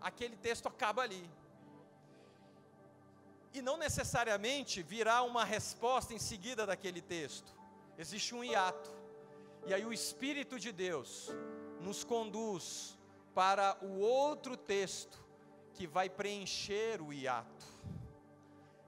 aquele 0.00 0.36
texto 0.36 0.66
acaba 0.68 1.02
ali. 1.02 1.28
E 3.52 3.62
não 3.62 3.76
necessariamente 3.76 4.82
virá 4.82 5.22
uma 5.22 5.44
resposta 5.44 6.12
em 6.12 6.18
seguida 6.18 6.66
daquele 6.66 7.00
texto, 7.00 7.54
existe 7.96 8.34
um 8.34 8.44
hiato. 8.44 8.94
E 9.66 9.74
aí 9.74 9.84
o 9.84 9.92
Espírito 9.92 10.60
de 10.60 10.70
Deus 10.70 11.30
nos 11.80 12.04
conduz 12.04 12.96
para 13.34 13.76
o 13.82 13.98
outro 13.98 14.56
texto 14.56 15.18
que 15.74 15.86
vai 15.86 16.08
preencher 16.08 17.02
o 17.02 17.12
hiato 17.12 17.66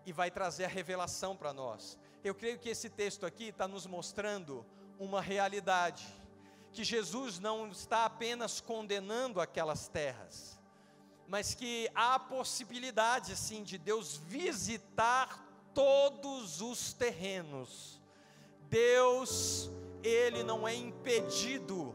e 0.07 0.13
vai 0.13 0.31
trazer 0.31 0.65
a 0.65 0.69
revelação 0.69 1.37
para 1.37 1.53
nós. 1.53 1.99
Eu 2.25 2.35
creio 2.35 2.59
que 2.59 2.69
esse 2.69 2.91
texto 2.91 3.25
aqui 3.25 3.49
está 3.49 3.69
nos 3.69 3.87
mostrando 3.87 4.67
uma 4.99 5.21
realidade, 5.21 6.07
que 6.73 6.83
Jesus 6.83 7.39
não 7.39 7.69
está 7.69 8.05
apenas 8.05 8.61
condenando 8.61 9.41
aquelas 9.41 9.87
terras, 9.87 10.59
mas 11.29 11.55
que 11.55 11.89
há 11.95 12.17
a 12.17 12.19
possibilidade 12.19 13.37
sim 13.37 13.63
de 13.63 13.79
Deus 13.79 14.17
visitar 14.17 15.47
todos 15.73 16.61
os 16.61 16.93
terrenos. 16.93 18.01
Deus, 18.69 19.71
ele 20.03 20.43
não 20.43 20.67
é 20.67 20.75
impedido 20.75 21.95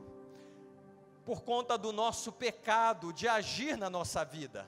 por 1.26 1.42
conta 1.42 1.78
do 1.78 1.92
nosso 1.92 2.32
pecado 2.32 3.12
de 3.12 3.28
agir 3.28 3.78
na 3.78 3.90
nossa 3.90 4.24
vida. 4.24 4.68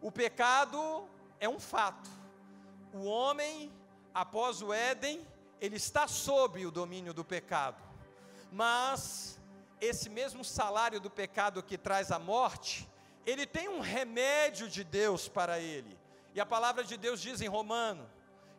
O 0.00 0.10
pecado 0.10 1.08
é 1.38 1.48
um 1.48 1.60
fato. 1.60 2.10
O 2.92 3.04
homem 3.04 3.72
após 4.14 4.62
o 4.62 4.72
Éden, 4.72 5.26
ele 5.60 5.76
está 5.76 6.06
sob 6.08 6.64
o 6.66 6.70
domínio 6.70 7.14
do 7.14 7.24
pecado. 7.24 7.82
Mas 8.50 9.40
esse 9.80 10.08
mesmo 10.08 10.44
salário 10.44 11.00
do 11.00 11.10
pecado 11.10 11.62
que 11.62 11.78
traz 11.78 12.10
a 12.10 12.18
morte, 12.18 12.88
ele 13.24 13.46
tem 13.46 13.68
um 13.68 13.80
remédio 13.80 14.68
de 14.68 14.84
Deus 14.84 15.28
para 15.28 15.58
ele. 15.58 15.98
E 16.34 16.40
a 16.40 16.46
palavra 16.46 16.84
de 16.84 16.96
Deus 16.96 17.20
diz 17.20 17.40
em 17.40 17.48
Romano 17.48 18.08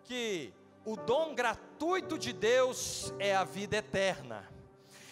que 0.03 0.53
o 0.85 0.95
dom 0.95 1.33
gratuito 1.33 2.17
de 2.17 2.33
Deus 2.33 3.13
é 3.19 3.35
a 3.35 3.43
vida 3.43 3.77
eterna. 3.77 4.47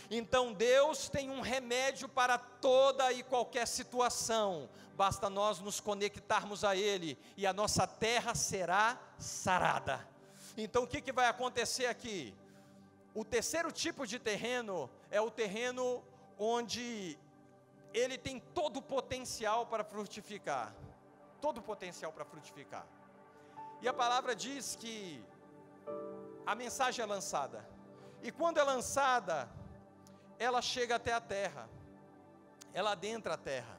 Então 0.09 0.51
Deus 0.51 1.07
tem 1.07 1.29
um 1.29 1.39
remédio 1.39 2.09
para 2.09 2.37
toda 2.37 3.13
e 3.13 3.23
qualquer 3.23 3.65
situação, 3.65 4.69
basta 4.97 5.29
nós 5.29 5.61
nos 5.61 5.79
conectarmos 5.79 6.65
a 6.65 6.75
Ele 6.75 7.17
e 7.37 7.47
a 7.47 7.53
nossa 7.53 7.87
terra 7.87 8.35
será 8.35 8.99
sarada. 9.17 10.10
Então 10.57 10.83
o 10.83 10.87
que, 10.87 11.01
que 11.01 11.11
vai 11.11 11.27
acontecer 11.27 11.85
aqui? 11.85 12.35
O 13.13 13.23
terceiro 13.23 13.71
tipo 13.71 14.05
de 14.05 14.19
terreno 14.19 14.89
é 15.09 15.19
o 15.19 15.31
terreno 15.31 16.03
onde 16.37 17.17
ele 17.93 18.17
tem 18.17 18.39
todo 18.39 18.77
o 18.77 18.81
potencial 18.81 19.65
para 19.65 19.83
frutificar. 19.83 20.73
Todo 21.39 21.59
o 21.59 21.61
potencial 21.61 22.11
para 22.11 22.25
frutificar. 22.25 22.85
E 23.81 23.87
a 23.87 23.93
palavra 23.93 24.35
diz 24.35 24.75
que 24.75 25.23
a 26.45 26.55
mensagem 26.55 27.03
é 27.03 27.05
lançada. 27.05 27.67
E 28.21 28.31
quando 28.31 28.59
é 28.59 28.63
lançada, 28.63 29.49
ela 30.37 30.61
chega 30.61 30.95
até 30.95 31.13
a 31.13 31.21
terra. 31.21 31.69
Ela 32.73 32.91
adentra 32.91 33.33
a 33.33 33.37
terra. 33.37 33.77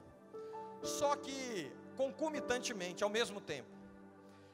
Só 0.83 1.17
que 1.17 1.73
concomitantemente, 1.97 3.05
ao 3.05 3.11
mesmo 3.11 3.41
tempo, 3.41 3.71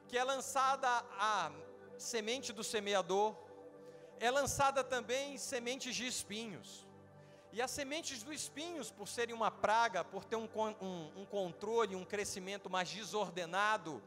que 0.06 0.18
é 0.18 0.24
lançada 0.24 0.88
a 1.18 1.50
semente 1.98 2.52
do 2.52 2.64
semeador, 2.64 3.34
é 4.20 4.30
lançada 4.30 4.82
também 4.82 5.36
sementes 5.36 5.94
de 5.94 6.06
espinhos. 6.06 6.86
E 7.52 7.62
as 7.62 7.70
sementes 7.70 8.22
dos 8.22 8.34
espinhos, 8.34 8.90
por 8.90 9.08
serem 9.08 9.34
uma 9.34 9.50
praga, 9.50 10.04
por 10.04 10.24
ter 10.24 10.36
um, 10.36 10.48
um, 10.80 11.22
um 11.22 11.26
controle, 11.26 11.96
um 11.96 12.04
crescimento 12.04 12.68
mais 12.68 12.90
desordenado 12.90 14.02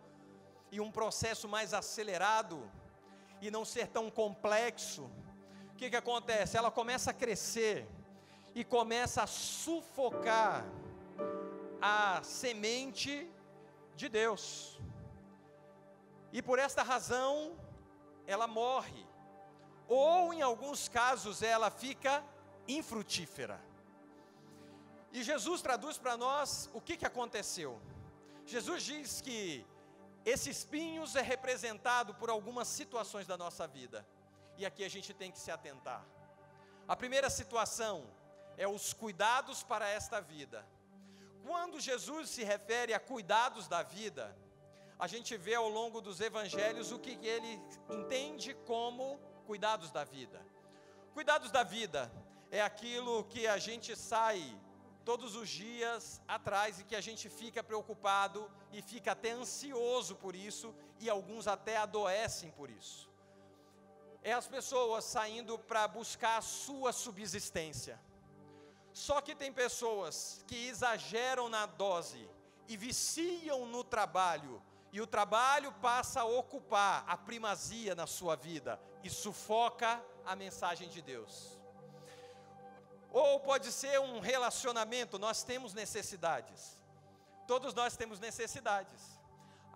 e 0.71 0.79
um 0.79 0.91
processo 0.91 1.47
mais 1.47 1.73
acelerado, 1.73 2.71
e 3.41 3.49
não 3.49 3.65
ser 3.65 3.87
tão 3.87 4.09
complexo, 4.09 5.09
o 5.73 5.75
que, 5.75 5.89
que 5.89 5.95
acontece? 5.95 6.55
Ela 6.55 6.69
começa 6.69 7.09
a 7.09 7.13
crescer 7.13 7.87
e 8.53 8.63
começa 8.63 9.23
a 9.23 9.27
sufocar 9.27 10.63
a 11.81 12.21
semente 12.21 13.27
de 13.95 14.07
Deus. 14.07 14.79
E 16.31 16.39
por 16.41 16.59
esta 16.59 16.83
razão, 16.83 17.57
ela 18.31 18.47
morre. 18.47 19.05
Ou, 19.87 20.33
em 20.33 20.41
alguns 20.41 20.87
casos, 20.87 21.41
ela 21.41 21.69
fica 21.69 22.23
infrutífera. 22.67 23.59
E 25.11 25.23
Jesus 25.23 25.61
traduz 25.61 25.97
para 25.97 26.15
nós 26.15 26.69
o 26.73 26.79
que, 26.79 26.95
que 26.95 27.05
aconteceu. 27.05 27.81
Jesus 28.45 28.83
diz 28.83 29.21
que 29.21 29.65
esses 30.25 30.57
espinhos 30.57 31.15
é 31.15 31.21
representado 31.21 32.13
por 32.15 32.29
algumas 32.29 32.67
situações 32.67 33.27
da 33.27 33.37
nossa 33.37 33.67
vida. 33.67 34.07
E 34.57 34.65
aqui 34.65 34.83
a 34.83 34.89
gente 34.89 35.13
tem 35.13 35.31
que 35.31 35.39
se 35.39 35.51
atentar. 35.51 36.05
A 36.87 36.95
primeira 36.95 37.29
situação 37.29 38.05
é 38.57 38.67
os 38.67 38.93
cuidados 38.93 39.63
para 39.63 39.87
esta 39.87 40.21
vida. 40.21 40.65
Quando 41.45 41.79
Jesus 41.79 42.29
se 42.29 42.43
refere 42.43 42.93
a 42.93 42.99
cuidados 42.99 43.67
da 43.67 43.81
vida, 43.81 44.35
a 45.01 45.07
gente 45.07 45.35
vê 45.35 45.55
ao 45.55 45.67
longo 45.67 45.99
dos 45.99 46.21
evangelhos 46.21 46.91
o 46.91 46.99
que 46.99 47.17
ele 47.25 47.59
entende 47.89 48.53
como 48.67 49.19
cuidados 49.47 49.89
da 49.89 50.03
vida. 50.03 50.39
Cuidados 51.15 51.49
da 51.49 51.63
vida 51.63 52.11
é 52.51 52.61
aquilo 52.61 53.23
que 53.23 53.47
a 53.47 53.57
gente 53.57 53.95
sai 53.95 54.39
todos 55.03 55.35
os 55.35 55.49
dias 55.49 56.21
atrás 56.27 56.79
e 56.79 56.83
que 56.83 56.95
a 56.95 57.01
gente 57.01 57.29
fica 57.29 57.63
preocupado 57.63 58.47
e 58.71 58.79
fica 58.83 59.13
até 59.13 59.31
ansioso 59.31 60.15
por 60.17 60.35
isso 60.35 60.71
e 60.99 61.09
alguns 61.09 61.47
até 61.47 61.77
adoecem 61.77 62.51
por 62.51 62.69
isso. 62.69 63.09
É 64.21 64.33
as 64.33 64.47
pessoas 64.47 65.03
saindo 65.03 65.57
para 65.57 65.87
buscar 65.87 66.37
a 66.37 66.41
sua 66.43 66.93
subsistência. 66.93 67.99
Só 68.93 69.19
que 69.19 69.33
tem 69.33 69.51
pessoas 69.51 70.45
que 70.45 70.67
exageram 70.67 71.49
na 71.49 71.65
dose 71.65 72.29
e 72.67 72.77
viciam 72.77 73.65
no 73.65 73.83
trabalho, 73.83 74.61
e 74.91 74.99
o 74.99 75.07
trabalho 75.07 75.71
passa 75.81 76.21
a 76.21 76.25
ocupar 76.25 77.03
a 77.07 77.15
primazia 77.15 77.95
na 77.95 78.05
sua 78.05 78.35
vida 78.35 78.79
e 79.03 79.09
sufoca 79.09 80.03
a 80.25 80.35
mensagem 80.35 80.89
de 80.89 81.01
Deus. 81.01 81.57
Ou 83.11 83.39
pode 83.39 83.71
ser 83.71 83.99
um 83.99 84.19
relacionamento, 84.19 85.17
nós 85.17 85.43
temos 85.43 85.73
necessidades. 85.73 86.81
Todos 87.47 87.73
nós 87.73 87.95
temos 87.97 88.19
necessidades. 88.19 89.19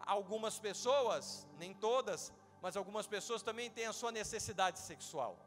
Algumas 0.06 0.60
pessoas, 0.60 1.47
nem 1.58 1.73
todas, 1.73 2.32
mas 2.62 2.78
algumas 2.78 3.08
pessoas 3.08 3.41
também 3.41 3.69
têm 3.69 3.86
a 3.86 3.93
sua 3.93 4.12
necessidade 4.12 4.80
sexual. 4.80 5.38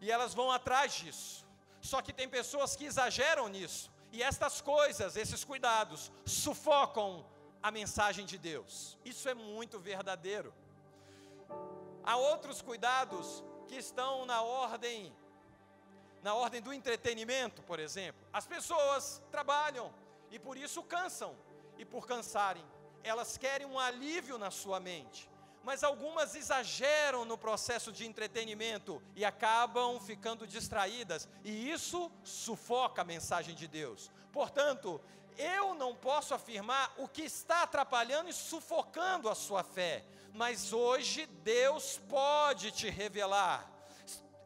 E 0.00 0.10
elas 0.10 0.34
vão 0.34 0.50
atrás 0.50 0.94
disso. 0.94 1.46
Só 1.80 2.02
que 2.02 2.12
tem 2.12 2.28
pessoas 2.28 2.74
que 2.76 2.84
exageram 2.84 3.48
nisso. 3.48 3.90
E 4.12 4.22
estas 4.22 4.60
coisas, 4.60 5.16
esses 5.16 5.44
cuidados, 5.44 6.10
sufocam 6.24 7.24
a 7.62 7.70
mensagem 7.70 8.24
de 8.24 8.38
Deus. 8.38 8.98
Isso 9.04 9.28
é 9.28 9.34
muito 9.34 9.78
verdadeiro. 9.78 10.52
Há 12.02 12.16
outros 12.16 12.62
cuidados 12.62 13.44
que 13.68 13.76
estão 13.76 14.24
na 14.24 14.42
ordem 14.42 15.12
na 16.22 16.34
ordem 16.34 16.60
do 16.60 16.72
entretenimento, 16.72 17.62
por 17.62 17.80
exemplo. 17.80 18.20
As 18.30 18.46
pessoas 18.46 19.22
trabalham 19.30 19.90
e 20.30 20.38
por 20.38 20.56
isso 20.56 20.82
cansam. 20.82 21.34
E 21.78 21.84
por 21.84 22.06
cansarem, 22.06 22.62
elas 23.02 23.38
querem 23.38 23.66
um 23.66 23.78
alívio 23.78 24.36
na 24.36 24.50
sua 24.50 24.78
mente. 24.78 25.30
Mas 25.62 25.82
algumas 25.82 26.34
exageram 26.34 27.24
no 27.24 27.38
processo 27.38 27.90
de 27.90 28.06
entretenimento 28.06 29.02
e 29.16 29.24
acabam 29.24 29.98
ficando 30.00 30.46
distraídas, 30.46 31.28
e 31.44 31.70
isso 31.70 32.10
sufoca 32.22 33.02
a 33.02 33.04
mensagem 33.04 33.54
de 33.54 33.68
Deus. 33.68 34.10
Portanto, 34.32 35.00
eu 35.40 35.74
não 35.74 35.94
posso 35.94 36.34
afirmar 36.34 36.92
o 36.98 37.08
que 37.08 37.22
está 37.22 37.62
atrapalhando 37.62 38.28
e 38.28 38.32
sufocando 38.32 39.28
a 39.28 39.34
sua 39.34 39.62
fé, 39.62 40.04
mas 40.34 40.72
hoje 40.72 41.26
Deus 41.26 41.98
pode 42.08 42.70
te 42.70 42.88
revelar 42.88 43.70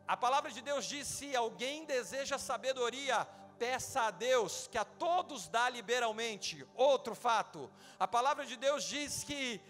a 0.07 0.17
palavra 0.17 0.51
de 0.51 0.61
Deus 0.61 0.85
diz: 0.85 1.07
se 1.09 1.35
alguém 1.35 1.85
deseja 1.87 2.39
sabedoria, 2.39 3.27
peça 3.59 4.03
a 4.03 4.11
Deus, 4.11 4.69
que 4.71 4.77
a 4.77 4.85
todos 4.85 5.49
dá 5.49 5.69
liberalmente. 5.69 6.67
Outro 6.75 7.15
fato, 7.15 7.71
a 7.99 8.07
palavra 8.07 8.45
de 8.45 8.57
Deus 8.57 8.85
diz 8.85 9.25
que 9.25 9.61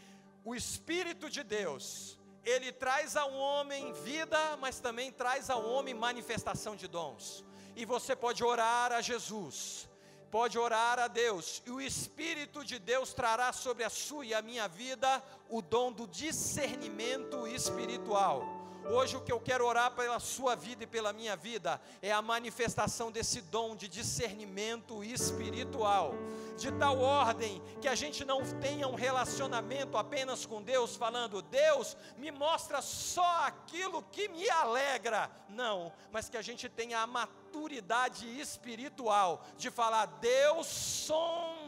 o 0.44 0.54
Espírito 0.54 1.30
de 1.30 1.44
Deus, 1.44 2.18
ele 2.44 2.72
traz 2.72 3.16
ao 3.16 3.32
homem 3.32 3.92
vida, 3.92 4.56
mas 4.56 4.80
também 4.80 5.12
traz 5.12 5.48
ao 5.48 5.64
homem 5.64 5.94
manifestação 5.94 6.74
de 6.74 6.88
dons. 6.88 7.44
E 7.76 7.84
você 7.84 8.16
pode 8.16 8.42
orar 8.42 8.92
a 8.92 9.00
Jesus, 9.00 9.88
pode 10.34 10.58
orar 10.58 10.98
a 10.98 11.06
Deus, 11.06 11.62
e 11.64 11.70
o 11.70 11.80
Espírito 11.80 12.64
de 12.64 12.80
Deus 12.80 13.14
trará 13.14 13.52
sobre 13.52 13.84
a 13.84 13.88
sua 13.88 14.26
e 14.26 14.34
a 14.34 14.42
minha 14.42 14.66
vida 14.66 15.22
o 15.48 15.62
dom 15.62 15.92
do 15.92 16.08
discernimento 16.08 17.46
espiritual. 17.46 18.44
Hoje 18.86 19.16
o 19.16 19.20
que 19.20 19.32
eu 19.32 19.40
quero 19.40 19.66
orar 19.66 19.92
pela 19.92 20.20
sua 20.20 20.54
vida 20.54 20.84
e 20.84 20.86
pela 20.86 21.12
minha 21.12 21.34
vida 21.34 21.80
é 22.02 22.12
a 22.12 22.20
manifestação 22.20 23.10
desse 23.10 23.40
dom 23.40 23.74
de 23.74 23.88
discernimento 23.88 25.02
espiritual, 25.02 26.14
de 26.58 26.70
tal 26.72 27.00
ordem 27.00 27.62
que 27.80 27.88
a 27.88 27.94
gente 27.94 28.24
não 28.26 28.42
tenha 28.60 28.86
um 28.86 28.94
relacionamento 28.94 29.96
apenas 29.96 30.44
com 30.44 30.62
Deus, 30.62 30.96
falando, 30.96 31.40
Deus 31.40 31.96
me 32.18 32.30
mostra 32.30 32.82
só 32.82 33.46
aquilo 33.46 34.02
que 34.12 34.28
me 34.28 34.48
alegra. 34.50 35.30
Não, 35.48 35.90
mas 36.12 36.28
que 36.28 36.36
a 36.36 36.42
gente 36.42 36.68
tenha 36.68 37.00
a 37.00 37.06
maturidade 37.06 38.38
espiritual 38.38 39.42
de 39.56 39.70
falar, 39.70 40.06
Deus 40.06 40.66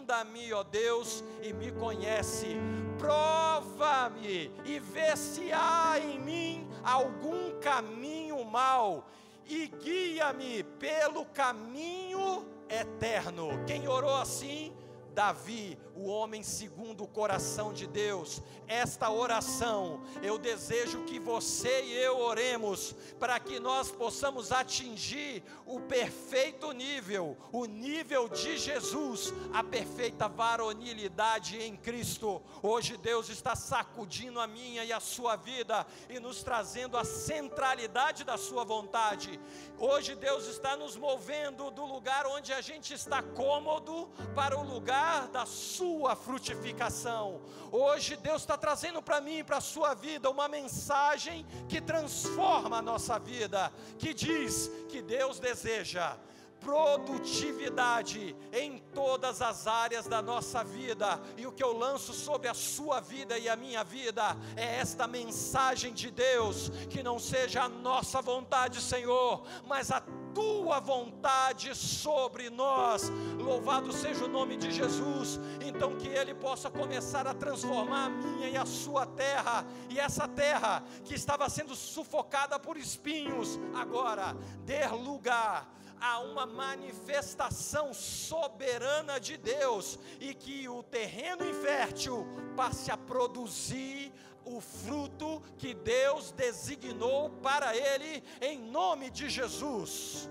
sonda-me, 0.07 0.53
ó 0.53 0.63
Deus, 0.63 1.25
e 1.43 1.53
me 1.53 1.73
conhece, 1.73 2.57
prova-me 2.97 4.53
e 4.65 4.79
vê 4.79 5.17
se 5.17 5.51
há 5.53 5.99
em 5.99 6.21
mim 6.21 6.69
algum 6.85 7.59
caminho 7.61 8.45
mau 8.45 9.05
e 9.49 9.67
guia-me 9.67 10.63
pelo 10.79 11.25
caminho 11.27 12.47
eterno. 12.69 13.49
Quem 13.67 13.89
orou 13.89 14.15
assim? 14.15 14.73
Davi, 15.13 15.77
o 15.97 16.07
homem 16.07 16.43
segundo 16.43 17.05
o 17.05 17.09
coração 17.09 17.73
de 17.73 17.87
Deus. 17.87 18.43
Esta 18.69 19.11
oração, 19.11 20.03
eu 20.23 20.39
desejo 20.39 21.05
que 21.05 21.19
você 21.19 21.85
e 21.85 21.93
eu 21.95 22.19
oremos 22.19 22.95
para 23.19 23.41
que 23.41 23.59
nós 23.59 23.91
possamos 23.91 24.53
atingir 24.53 25.43
o 25.65 25.81
perfeito 25.81 26.71
nível, 26.73 27.37
o 27.53 27.65
nível 27.65 28.29
de 28.29 28.59
Jesus, 28.59 29.33
a 29.55 29.65
perfeita 29.65 30.29
varonilidade 30.29 31.61
em 31.63 31.77
Cristo. 31.77 32.43
Hoje 32.63 32.97
Deus 32.97 33.31
está 33.31 33.57
sacudindo 33.57 34.39
a 34.39 34.47
minha 34.47 34.85
e 34.85 34.93
a 34.93 35.01
sua 35.01 35.37
vida 35.37 35.87
e 36.11 36.21
nos 36.21 36.43
trazendo 36.43 36.99
a 36.99 37.05
centralidade 37.05 38.23
da 38.25 38.37
sua 38.37 38.65
vontade. 38.65 39.41
Hoje 39.79 40.15
Deus 40.15 40.47
está 40.47 40.77
nos 40.77 40.97
movendo 40.97 41.71
do 41.71 41.85
lugar 41.85 42.27
onde 42.27 42.53
a 42.53 42.61
gente 42.61 42.93
está 42.93 43.23
cômodo 43.23 44.11
para 44.35 44.59
o 44.59 44.63
lugar 44.63 45.29
da 45.29 45.47
sua 45.47 45.86
sua 45.87 46.17
frutificação. 46.17 47.41
Hoje 47.71 48.17
Deus 48.17 48.43
está 48.43 48.57
trazendo 48.57 49.01
para 49.01 49.21
mim 49.21 49.39
e 49.39 49.45
para 49.45 49.59
a 49.59 49.61
sua 49.61 49.95
vida 49.95 50.29
uma 50.29 50.49
mensagem 50.49 51.47
que 51.69 51.81
transforma 51.81 52.79
a 52.79 52.83
nossa 52.83 53.19
vida, 53.21 53.73
que 53.97 54.13
diz 54.13 54.69
que 54.89 55.01
Deus 55.01 55.39
deseja 55.39 56.17
produtividade 56.59 58.35
em 58.53 58.79
todas 58.93 59.41
as 59.41 59.69
áreas 59.69 60.09
da 60.09 60.21
nossa 60.21 60.65
vida, 60.65 61.21
e 61.37 61.47
o 61.47 61.53
que 61.53 61.63
eu 61.63 61.77
lanço 61.77 62.13
sobre 62.13 62.49
a 62.49 62.55
sua 62.55 62.99
vida 62.99 63.39
e 63.39 63.49
a 63.49 63.55
minha 63.55 63.85
vida 63.85 64.37
é 64.57 64.79
esta 64.79 65.07
mensagem 65.07 65.93
de 65.93 66.11
Deus: 66.11 66.71
que 66.91 67.03
não 67.03 67.21
seja 67.21 67.63
a 67.63 67.69
nossa 67.69 68.21
vontade, 68.21 68.81
Senhor, 68.81 69.47
mas 69.65 69.93
a 69.93 70.03
tua 70.37 70.79
vontade 70.81 71.75
sobre 71.75 72.51
nós. 72.51 73.11
Louvado 73.39 73.91
seja 73.91 74.27
o 74.27 74.29
nome 74.29 74.59
de 74.59 74.71
Jesus. 74.71 75.41
Então 75.65 75.97
que 75.97 76.09
ele 76.09 76.35
possa 76.35 76.71
começar 76.71 77.27
a 77.27 77.33
transformar 77.33 78.05
a 78.05 78.11
minha 78.11 78.51
e 78.51 78.55
a 78.55 78.67
sua 78.67 79.07
terra, 79.07 79.65
e 79.89 79.99
essa 79.99 80.29
terra 80.29 80.85
que 81.07 81.15
estava 81.15 81.49
sendo 81.49 81.75
sufocada 81.75 82.59
por 82.59 82.77
espinhos, 82.77 83.59
agora 83.75 84.37
dê 84.67 84.87
lugar 84.89 85.75
a 85.99 86.19
uma 86.19 86.45
manifestação 86.45 87.95
soberana 87.95 89.19
de 89.19 89.39
Deus 89.39 89.99
e 90.21 90.35
que 90.35 90.69
o 90.69 90.83
terreno 90.83 91.49
infértil 91.49 92.27
passe 92.55 92.91
a 92.91 92.97
produzir 92.99 94.13
o 94.45 94.61
fruto 94.61 95.43
que 95.57 95.73
Deus 95.73 96.31
designou 96.31 97.31
para 97.43 97.75
ele, 97.75 98.23
em 98.41 98.59
nome 98.59 99.11
de 99.11 99.29
Jesus. 99.29 100.31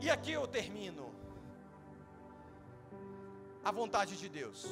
E 0.00 0.10
aqui 0.10 0.32
eu 0.32 0.46
termino. 0.46 1.14
A 3.64 3.70
vontade 3.72 4.16
de 4.16 4.28
Deus 4.28 4.64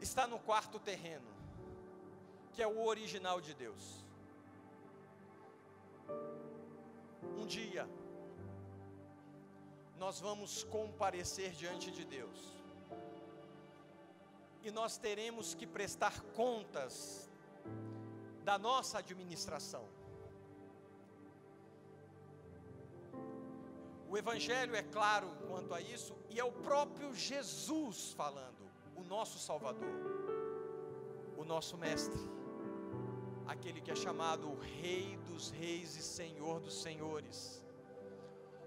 está 0.00 0.26
no 0.26 0.38
quarto 0.38 0.80
terreno, 0.80 1.30
que 2.52 2.60
é 2.60 2.66
o 2.66 2.84
original 2.84 3.40
de 3.40 3.54
Deus. 3.54 4.04
Um 7.38 7.46
dia, 7.46 7.88
nós 9.96 10.18
vamos 10.18 10.64
comparecer 10.64 11.52
diante 11.52 11.92
de 11.92 12.04
Deus 12.04 12.62
e 14.64 14.70
nós 14.70 14.96
teremos 14.96 15.54
que 15.54 15.66
prestar 15.66 16.20
contas 16.34 17.30
da 18.44 18.58
nossa 18.58 18.98
administração. 18.98 20.01
O 24.12 24.18
Evangelho 24.18 24.76
é 24.76 24.82
claro 24.82 25.26
quanto 25.48 25.72
a 25.72 25.80
isso, 25.80 26.14
e 26.28 26.38
é 26.38 26.44
o 26.44 26.52
próprio 26.52 27.14
Jesus 27.14 28.12
falando, 28.12 28.70
o 28.94 29.02
nosso 29.02 29.38
Salvador, 29.38 29.88
o 31.34 31.42
nosso 31.46 31.78
Mestre, 31.78 32.20
aquele 33.46 33.80
que 33.80 33.90
é 33.90 33.96
chamado 33.96 34.54
Rei 34.60 35.18
dos 35.26 35.48
Reis 35.48 35.96
e 35.96 36.02
Senhor 36.02 36.60
dos 36.60 36.82
Senhores, 36.82 37.64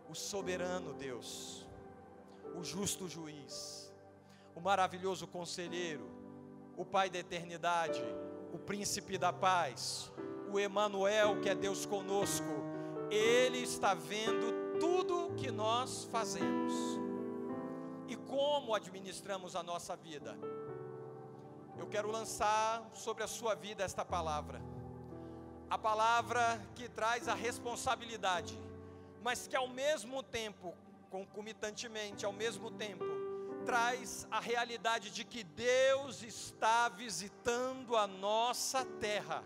o 0.09 0.15
soberano 0.15 0.93
Deus, 0.93 1.63
o 2.55 2.63
justo 2.63 3.07
juiz, 3.07 3.93
o 4.55 4.59
maravilhoso 4.59 5.27
conselheiro, 5.27 6.09
o 6.75 6.83
Pai 6.83 7.07
da 7.07 7.19
eternidade, 7.19 8.03
o 8.51 8.57
príncipe 8.57 9.15
da 9.15 9.31
paz, 9.31 10.11
o 10.51 10.59
Emanuel, 10.59 11.39
que 11.39 11.49
é 11.49 11.53
Deus 11.53 11.85
conosco, 11.85 12.49
ele 13.11 13.59
está 13.59 13.93
vendo 13.93 14.64
tudo 14.79 15.33
que 15.35 15.51
nós 15.51 16.05
fazemos 16.11 16.73
e 18.07 18.15
como 18.15 18.73
administramos 18.73 19.55
a 19.55 19.63
nossa 19.63 19.95
vida. 19.95 20.37
Eu 21.77 21.87
quero 21.87 22.09
lançar 22.09 22.89
sobre 22.93 23.23
a 23.23 23.27
sua 23.27 23.55
vida 23.55 23.83
esta 23.83 24.05
palavra, 24.05 24.61
a 25.69 25.77
palavra 25.77 26.61
que 26.75 26.87
traz 26.87 27.27
a 27.27 27.33
responsabilidade, 27.33 28.57
mas 29.21 29.47
que 29.47 29.55
ao 29.55 29.67
mesmo 29.67 30.23
tempo, 30.23 30.73
concomitantemente, 31.09 32.25
ao 32.25 32.31
mesmo 32.31 32.71
tempo, 32.71 33.05
traz 33.65 34.27
a 34.29 34.39
realidade 34.39 35.09
de 35.09 35.23
que 35.23 35.43
Deus 35.43 36.21
está 36.21 36.87
visitando 36.87 37.97
a 37.97 38.05
nossa 38.07 38.85
terra. 38.85 39.43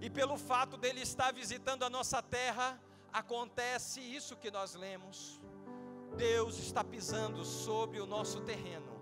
E 0.00 0.08
pelo 0.10 0.36
fato 0.36 0.76
dele 0.76 1.00
estar 1.02 1.32
visitando 1.32 1.84
a 1.84 1.90
nossa 1.90 2.22
terra, 2.22 2.80
acontece 3.14 4.00
isso 4.00 4.36
que 4.36 4.50
nós 4.50 4.74
lemos. 4.74 5.40
Deus 6.16 6.58
está 6.58 6.82
pisando 6.82 7.44
sobre 7.44 8.00
o 8.00 8.06
nosso 8.06 8.40
terreno. 8.40 8.92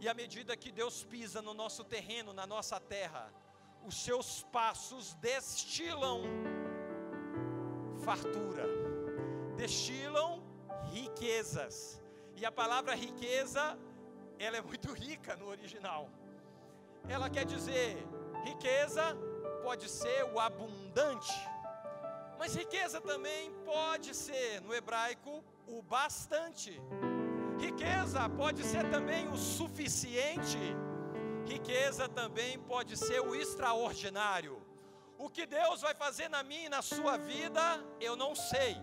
E 0.00 0.08
à 0.08 0.14
medida 0.14 0.56
que 0.56 0.72
Deus 0.72 1.04
pisa 1.04 1.42
no 1.42 1.52
nosso 1.52 1.84
terreno, 1.84 2.32
na 2.32 2.46
nossa 2.46 2.80
terra, 2.80 3.30
os 3.84 4.02
seus 4.02 4.42
passos 4.44 5.12
destilam 5.14 6.22
fartura, 8.02 8.64
destilam 9.56 10.42
riquezas. 10.90 12.02
E 12.36 12.46
a 12.46 12.52
palavra 12.52 12.94
riqueza, 12.94 13.78
ela 14.38 14.56
é 14.56 14.62
muito 14.62 14.90
rica 14.92 15.36
no 15.36 15.48
original. 15.48 16.10
Ela 17.08 17.28
quer 17.28 17.44
dizer, 17.44 17.96
riqueza 18.42 19.16
pode 19.62 19.88
ser 19.88 20.24
o 20.32 20.40
abundante, 20.40 21.34
mas 22.38 22.54
riqueza 22.54 23.00
também 23.00 23.52
pode 23.64 24.14
ser, 24.14 24.60
no 24.60 24.74
hebraico, 24.74 25.42
o 25.66 25.82
bastante. 25.82 26.80
Riqueza 27.58 28.28
pode 28.28 28.64
ser 28.64 28.88
também 28.90 29.28
o 29.28 29.36
suficiente. 29.36 30.58
Riqueza 31.46 32.08
também 32.08 32.58
pode 32.58 32.96
ser 32.96 33.20
o 33.20 33.34
extraordinário. 33.34 34.60
O 35.18 35.30
que 35.30 35.46
Deus 35.46 35.80
vai 35.80 35.94
fazer 35.94 36.28
na 36.28 36.42
minha 36.42 36.66
e 36.66 36.68
na 36.68 36.82
sua 36.82 37.16
vida, 37.16 37.62
eu 38.00 38.16
não 38.16 38.34
sei 38.34 38.76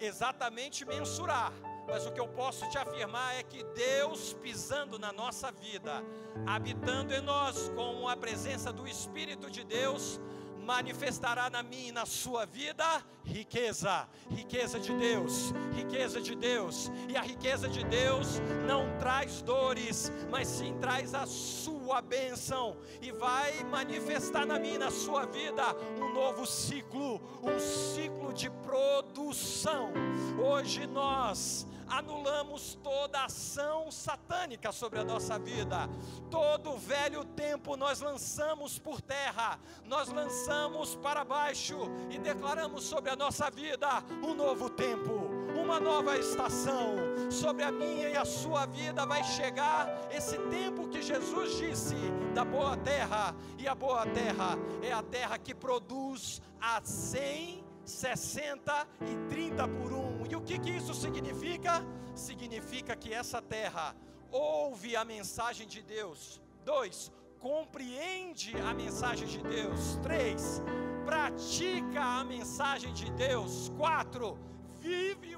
exatamente 0.00 0.84
mensurar 0.84 1.52
mas 1.88 2.04
o 2.04 2.12
que 2.12 2.20
eu 2.20 2.28
posso 2.28 2.68
te 2.68 2.76
afirmar 2.76 3.34
é 3.36 3.42
que 3.42 3.64
Deus 3.64 4.34
pisando 4.34 4.98
na 4.98 5.10
nossa 5.10 5.50
vida, 5.50 6.04
habitando 6.46 7.14
em 7.14 7.22
nós 7.22 7.70
com 7.70 8.06
a 8.06 8.14
presença 8.14 8.70
do 8.70 8.86
Espírito 8.86 9.50
de 9.50 9.64
Deus, 9.64 10.20
manifestará 10.68 11.48
na 11.48 11.62
minha 11.62 11.88
e 11.88 11.92
na 11.92 12.04
sua 12.04 12.44
vida 12.44 12.84
riqueza, 13.24 14.06
riqueza 14.30 14.78
de 14.78 14.92
Deus, 14.92 15.54
riqueza 15.74 16.20
de 16.20 16.34
Deus. 16.34 16.92
E 17.08 17.16
a 17.16 17.22
riqueza 17.22 17.66
de 17.66 17.82
Deus 17.84 18.38
não 18.66 18.98
traz 18.98 19.40
dores, 19.40 20.12
mas 20.30 20.46
sim 20.46 20.76
traz 20.78 21.14
a 21.14 21.24
sua 21.24 22.02
bênção 22.02 22.76
e 23.00 23.10
vai 23.10 23.64
manifestar 23.64 24.44
na 24.44 24.58
minha 24.58 24.74
e 24.74 24.78
na 24.78 24.90
sua 24.90 25.24
vida 25.24 25.74
um 25.96 26.12
novo 26.12 26.44
ciclo, 26.44 27.18
um 27.42 27.58
ciclo 27.58 28.34
de 28.34 28.50
produção. 28.50 29.90
Hoje 30.38 30.86
nós 30.86 31.66
anulamos 31.90 32.78
toda 32.82 33.24
ação 33.24 33.90
satânica 33.90 34.72
sobre 34.72 34.98
a 34.98 35.04
nossa 35.04 35.38
vida. 35.38 35.88
Todo 36.30 36.76
velho 36.76 37.24
tempo 37.24 37.76
nós 37.76 38.00
lançamos 38.00 38.78
por 38.78 39.00
terra, 39.00 39.58
nós 39.84 40.08
lançamos 40.08 40.94
para 40.96 41.24
baixo 41.24 41.78
e 42.10 42.18
declaramos 42.18 42.84
sobre 42.84 43.10
a 43.10 43.16
nossa 43.16 43.50
vida 43.50 43.88
um 44.22 44.34
novo 44.34 44.68
tempo, 44.70 45.28
uma 45.56 45.80
nova 45.80 46.16
estação. 46.16 46.96
Sobre 47.30 47.62
a 47.62 47.70
minha 47.70 48.08
e 48.08 48.16
a 48.16 48.24
sua 48.24 48.66
vida 48.66 49.04
vai 49.04 49.22
chegar 49.22 49.88
esse 50.10 50.38
tempo 50.48 50.88
que 50.88 51.02
Jesus 51.02 51.58
disse 51.58 51.96
da 52.34 52.44
boa 52.44 52.76
terra, 52.76 53.34
e 53.58 53.66
a 53.68 53.74
boa 53.74 54.06
terra 54.06 54.56
é 54.82 54.92
a 54.92 55.02
terra 55.02 55.38
que 55.38 55.54
produz 55.54 56.40
a 56.60 56.80
100 56.82 57.67
60 57.88 58.86
e 59.00 59.28
30 59.28 59.66
por 59.68 59.92
1. 59.92 60.26
E 60.30 60.36
o 60.36 60.40
que, 60.40 60.58
que 60.58 60.70
isso 60.70 60.94
significa? 60.94 61.84
Significa 62.14 62.94
que 62.94 63.12
essa 63.12 63.40
terra 63.40 63.96
ouve 64.30 64.94
a 64.94 65.04
mensagem 65.04 65.66
de 65.66 65.82
Deus. 65.82 66.40
2. 66.64 67.10
Compreende 67.38 68.56
a 68.60 68.74
mensagem 68.74 69.26
de 69.26 69.42
Deus. 69.42 69.96
3. 70.02 70.62
Pratica 71.04 72.02
a 72.02 72.24
mensagem 72.24 72.92
de 72.92 73.10
Deus. 73.12 73.70
4 73.76 74.38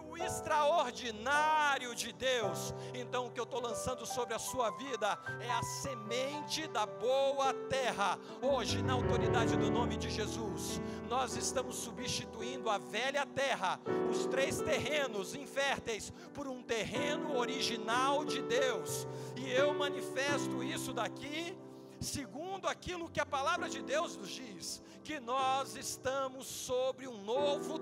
o 0.08 0.16
extraordinário 0.16 1.94
de 1.94 2.12
Deus. 2.12 2.74
Então, 2.94 3.26
o 3.26 3.30
que 3.30 3.40
eu 3.40 3.44
estou 3.44 3.60
lançando 3.60 4.06
sobre 4.06 4.34
a 4.34 4.38
sua 4.38 4.70
vida 4.70 5.18
é 5.40 5.50
a 5.50 5.62
semente 5.62 6.66
da 6.68 6.86
boa 6.86 7.52
terra. 7.68 8.18
Hoje, 8.42 8.82
na 8.82 8.92
autoridade 8.92 9.56
do 9.56 9.70
nome 9.70 9.96
de 9.96 10.10
Jesus, 10.10 10.80
nós 11.08 11.36
estamos 11.36 11.76
substituindo 11.76 12.68
a 12.68 12.78
velha 12.78 13.26
terra, 13.26 13.80
os 14.10 14.26
três 14.26 14.60
terrenos 14.60 15.34
inférteis, 15.34 16.12
por 16.34 16.46
um 16.46 16.62
terreno 16.62 17.36
original 17.36 18.24
de 18.24 18.42
Deus. 18.42 19.06
E 19.36 19.50
eu 19.50 19.74
manifesto 19.74 20.62
isso 20.62 20.92
daqui 20.92 21.56
segundo 22.00 22.66
aquilo 22.66 23.10
que 23.10 23.20
a 23.20 23.26
palavra 23.26 23.68
de 23.68 23.82
Deus 23.82 24.16
nos 24.16 24.30
diz, 24.30 24.82
que 25.04 25.20
nós 25.20 25.76
estamos 25.76 26.46
sobre 26.46 27.06
um 27.06 27.22
novo 27.22 27.78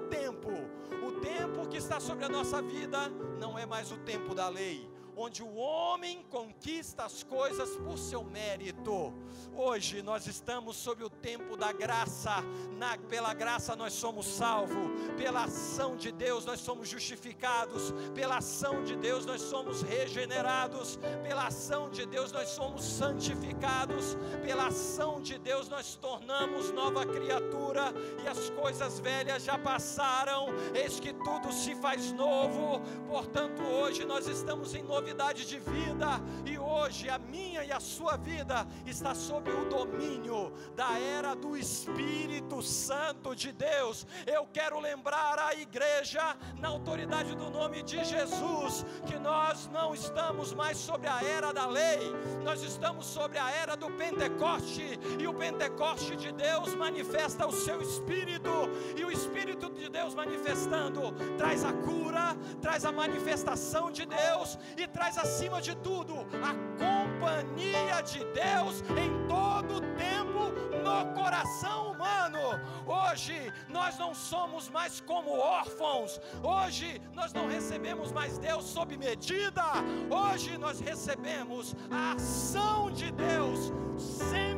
que 1.79 1.85
está 1.85 2.01
sobre 2.01 2.25
a 2.25 2.29
nossa 2.29 2.61
vida 2.61 3.09
não 3.39 3.57
é 3.57 3.65
mais 3.65 3.93
o 3.93 3.99
tempo 3.99 4.35
da 4.35 4.49
lei, 4.49 4.85
onde 5.19 5.43
o 5.43 5.57
homem 5.57 6.23
conquista 6.31 7.05
as 7.05 7.25
coisas 7.25 7.77
por 7.79 7.99
seu 7.99 8.23
mérito. 8.23 9.13
Hoje 9.57 10.01
nós 10.01 10.29
estamos 10.29 10.77
sob 10.77 11.03
o 11.03 11.11
tempo 11.11 11.57
da 11.57 11.73
graça, 11.73 12.37
Na, 12.77 12.97
pela 12.97 13.35
graça 13.35 13.75
nós 13.75 13.93
somos 13.93 14.27
salvos, 14.27 14.93
pela 15.17 15.45
ação 15.45 15.97
de 15.97 16.13
Deus 16.13 16.45
nós 16.45 16.61
somos 16.61 16.89
justificados, 16.89 17.93
pela 18.15 18.37
ação 18.37 18.85
de 18.85 18.95
Deus 18.95 19.27
nós 19.27 19.41
somos 19.41 19.83
regenerados, 19.83 20.97
pela 21.25 21.49
ação 21.49 21.91
de 21.91 22.07
Deus 22.07 22.31
nós 22.31 22.51
somos 22.51 22.85
santificados, 22.85 24.17
pela 24.41 24.69
ação 24.69 25.21
de 25.21 25.37
Deus 25.37 25.69
nós 25.69 25.97
tornamos 25.97 26.71
nova 26.71 27.05
criatura. 27.05 27.93
E 28.25 28.29
as 28.29 28.51
coisas 28.51 29.01
velhas 29.01 29.43
já 29.43 29.59
passaram, 29.59 30.47
eis 30.73 31.01
que 31.01 31.13
tudo 31.13 31.53
se 31.53 31.75
faz 31.75 32.13
novo, 32.13 32.81
portanto 33.09 33.61
hoje 33.63 34.05
nós 34.05 34.29
estamos 34.29 34.75
em 34.75 34.83
novidade 34.85 35.08
novidade 35.09 35.47
de 35.47 35.59
vida, 35.59 36.21
e 36.45 36.59
hoje 36.59 37.09
a 37.09 37.19
minha 37.19 37.65
e 37.65 37.73
a 37.73 37.81
sua 37.81 38.19
vida 38.19 38.67
está 38.87 39.15
sob 39.15 39.51
o 39.51 39.65
domínio 39.65 40.53
da 40.77 40.99
era 40.99 41.35
do 41.35 41.57
Espírito 41.57 42.61
Santo 42.61 43.35
de 43.35 43.51
Deus. 43.51 44.07
Eu 44.27 44.47
quero 44.53 44.79
lembrar 44.79 45.39
a 45.39 45.55
igreja, 45.55 46.37
na 46.59 46.69
autoridade 46.69 47.35
do 47.35 47.49
nome 47.49 47.83
de 47.83 48.05
Jesus, 48.05 48.85
que 49.07 49.19
nós 49.19 49.67
não 49.73 49.95
estamos 49.95 50.53
mais 50.53 50.77
sobre 50.77 51.09
a 51.09 51.23
era 51.25 51.55
da 51.55 51.67
lei, 51.67 52.13
nós 52.45 52.63
estamos 52.63 53.07
sobre 53.07 53.39
a 53.39 53.51
era 53.51 53.77
do 53.77 53.91
Pentecoste, 53.93 55.01
e 55.19 55.27
o 55.27 55.33
Pentecoste 55.33 56.17
de 56.17 56.33
Deus 56.33 56.75
manifesta 56.75 57.47
o 57.47 57.53
seu 57.53 57.81
Espírito, 57.81 58.51
e 58.95 59.03
o 59.07 59.11
Espírito 59.11 59.71
de 59.71 59.89
Deus 59.89 60.15
manifestando 60.15 61.13
traz 61.39 61.65
a 61.65 61.73
cura, 61.73 62.37
traz 62.61 62.85
a 62.85 62.93
manifestação 62.93 63.91
de 63.91 64.05
Deus 64.05 64.59
e 64.77 64.87
traz 64.99 65.17
acima 65.17 65.63
de 65.63 65.77
tudo 65.77 66.27
a 66.43 66.53
companhia 66.85 68.01
de 68.03 68.19
Deus 68.35 68.83
em 69.05 69.11
todo 69.29 69.77
o 69.77 69.81
tempo 69.97 70.51
no 70.83 71.15
coração 71.15 71.93
humano. 71.93 72.61
Hoje 72.85 73.53
nós 73.69 73.97
não 73.97 74.13
somos 74.13 74.69
mais 74.69 75.01
como 75.01 75.39
órfãos, 75.39 76.21
hoje 76.43 77.01
nós 77.15 77.33
não 77.33 77.47
recebemos 77.47 78.11
mais 78.11 78.39
Deus 78.39 78.65
sob 78.65 78.97
medida, 78.97 79.67
hoje 80.11 80.59
nós 80.59 80.81
recebemos 80.81 81.77
a 81.93 82.15
ação 82.15 82.91
de 82.91 83.13
Deus 83.13 83.73
sempre 83.97 84.58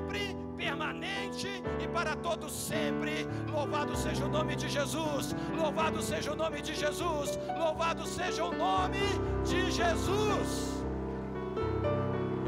permanente 0.61 1.49
e 1.83 1.89
para 1.97 2.15
todos 2.27 2.53
sempre. 2.53 3.27
Louvado 3.57 3.97
seja 3.97 4.25
o 4.27 4.33
nome 4.39 4.55
de 4.63 4.69
Jesus, 4.69 5.35
louvado 5.61 6.03
seja 6.11 6.33
o 6.33 6.37
nome 6.37 6.61
de 6.61 6.75
Jesus, 6.75 7.39
louvado 7.63 8.07
seja 8.07 8.45
o 8.45 8.53
nome 8.53 9.05
de 9.51 9.71
Jesus. 9.71 10.51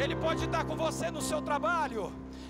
Ele 0.02 0.16
pode 0.16 0.44
estar 0.44 0.64
com 0.64 0.76
você 0.76 1.10
no 1.10 1.22
seu 1.30 1.40
trabalho. 1.40 2.04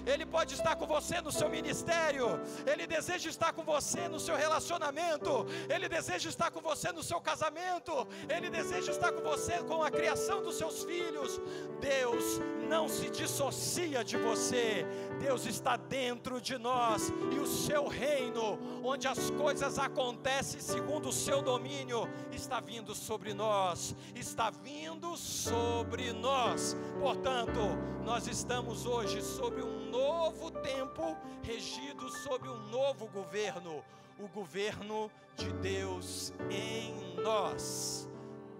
Ele 0.04 0.26
pode 0.26 0.54
estar 0.54 0.74
com 0.74 0.86
você 0.86 1.20
no 1.20 1.30
seu 1.30 1.48
ministério, 1.48 2.26
Ele 2.66 2.88
deseja 2.88 3.30
estar 3.30 3.52
com 3.52 3.62
você 3.62 4.08
no 4.08 4.18
seu 4.18 4.36
relacionamento, 4.44 5.46
Ele 5.72 5.88
deseja 5.88 6.28
estar 6.28 6.50
com 6.50 6.60
você 6.60 6.90
no 6.90 7.04
seu 7.04 7.20
casamento, 7.20 7.94
Ele 8.28 8.50
deseja 8.50 8.90
estar 8.90 9.12
com 9.12 9.22
você 9.22 9.58
com 9.70 9.80
a 9.80 9.90
criação 9.92 10.42
dos 10.42 10.56
seus 10.56 10.82
filhos. 10.82 11.40
Deus 11.80 12.40
não 12.72 12.88
se 12.88 13.10
dissocia 13.10 14.02
de 14.02 14.16
você, 14.16 14.86
Deus 15.20 15.44
está 15.44 15.76
dentro 15.76 16.40
de 16.40 16.56
nós 16.56 17.12
e 17.30 17.38
o 17.38 17.46
seu 17.46 17.86
reino, 17.86 18.58
onde 18.82 19.06
as 19.06 19.28
coisas 19.28 19.78
acontecem 19.78 20.58
segundo 20.58 21.10
o 21.10 21.12
seu 21.12 21.42
domínio, 21.42 22.08
está 22.32 22.60
vindo 22.60 22.94
sobre 22.94 23.34
nós, 23.34 23.94
está 24.14 24.48
vindo 24.48 25.14
sobre 25.18 26.14
nós. 26.14 26.74
Portanto, 26.98 27.60
nós 28.06 28.26
estamos 28.26 28.86
hoje 28.86 29.20
sobre 29.20 29.62
um 29.62 29.90
novo 29.90 30.50
tempo, 30.50 31.14
regido 31.42 32.08
sob 32.08 32.48
um 32.48 32.70
novo 32.70 33.06
governo, 33.08 33.84
o 34.18 34.26
governo 34.28 35.10
de 35.36 35.52
Deus 35.60 36.32
em 36.50 37.20
nós. 37.22 38.08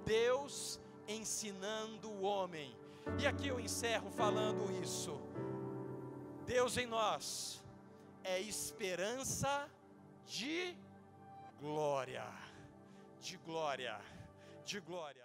Deus 0.05 0.79
ensinando 1.09 2.11
o 2.11 2.25
homem. 2.25 2.82
E 3.19 3.27
aqui 3.27 3.49
eu 3.49 3.61
encerro 3.61 4.11
falando 4.11 4.71
isso. 4.83 5.21
Deus 6.45 6.77
em 6.77 6.87
nós 6.87 7.63
é 8.25 8.41
esperança 8.41 9.69
de 10.27 10.77
glória, 11.61 12.25
de 13.21 13.37
glória, 13.39 14.01
de 14.65 14.81
glória. 14.81 15.22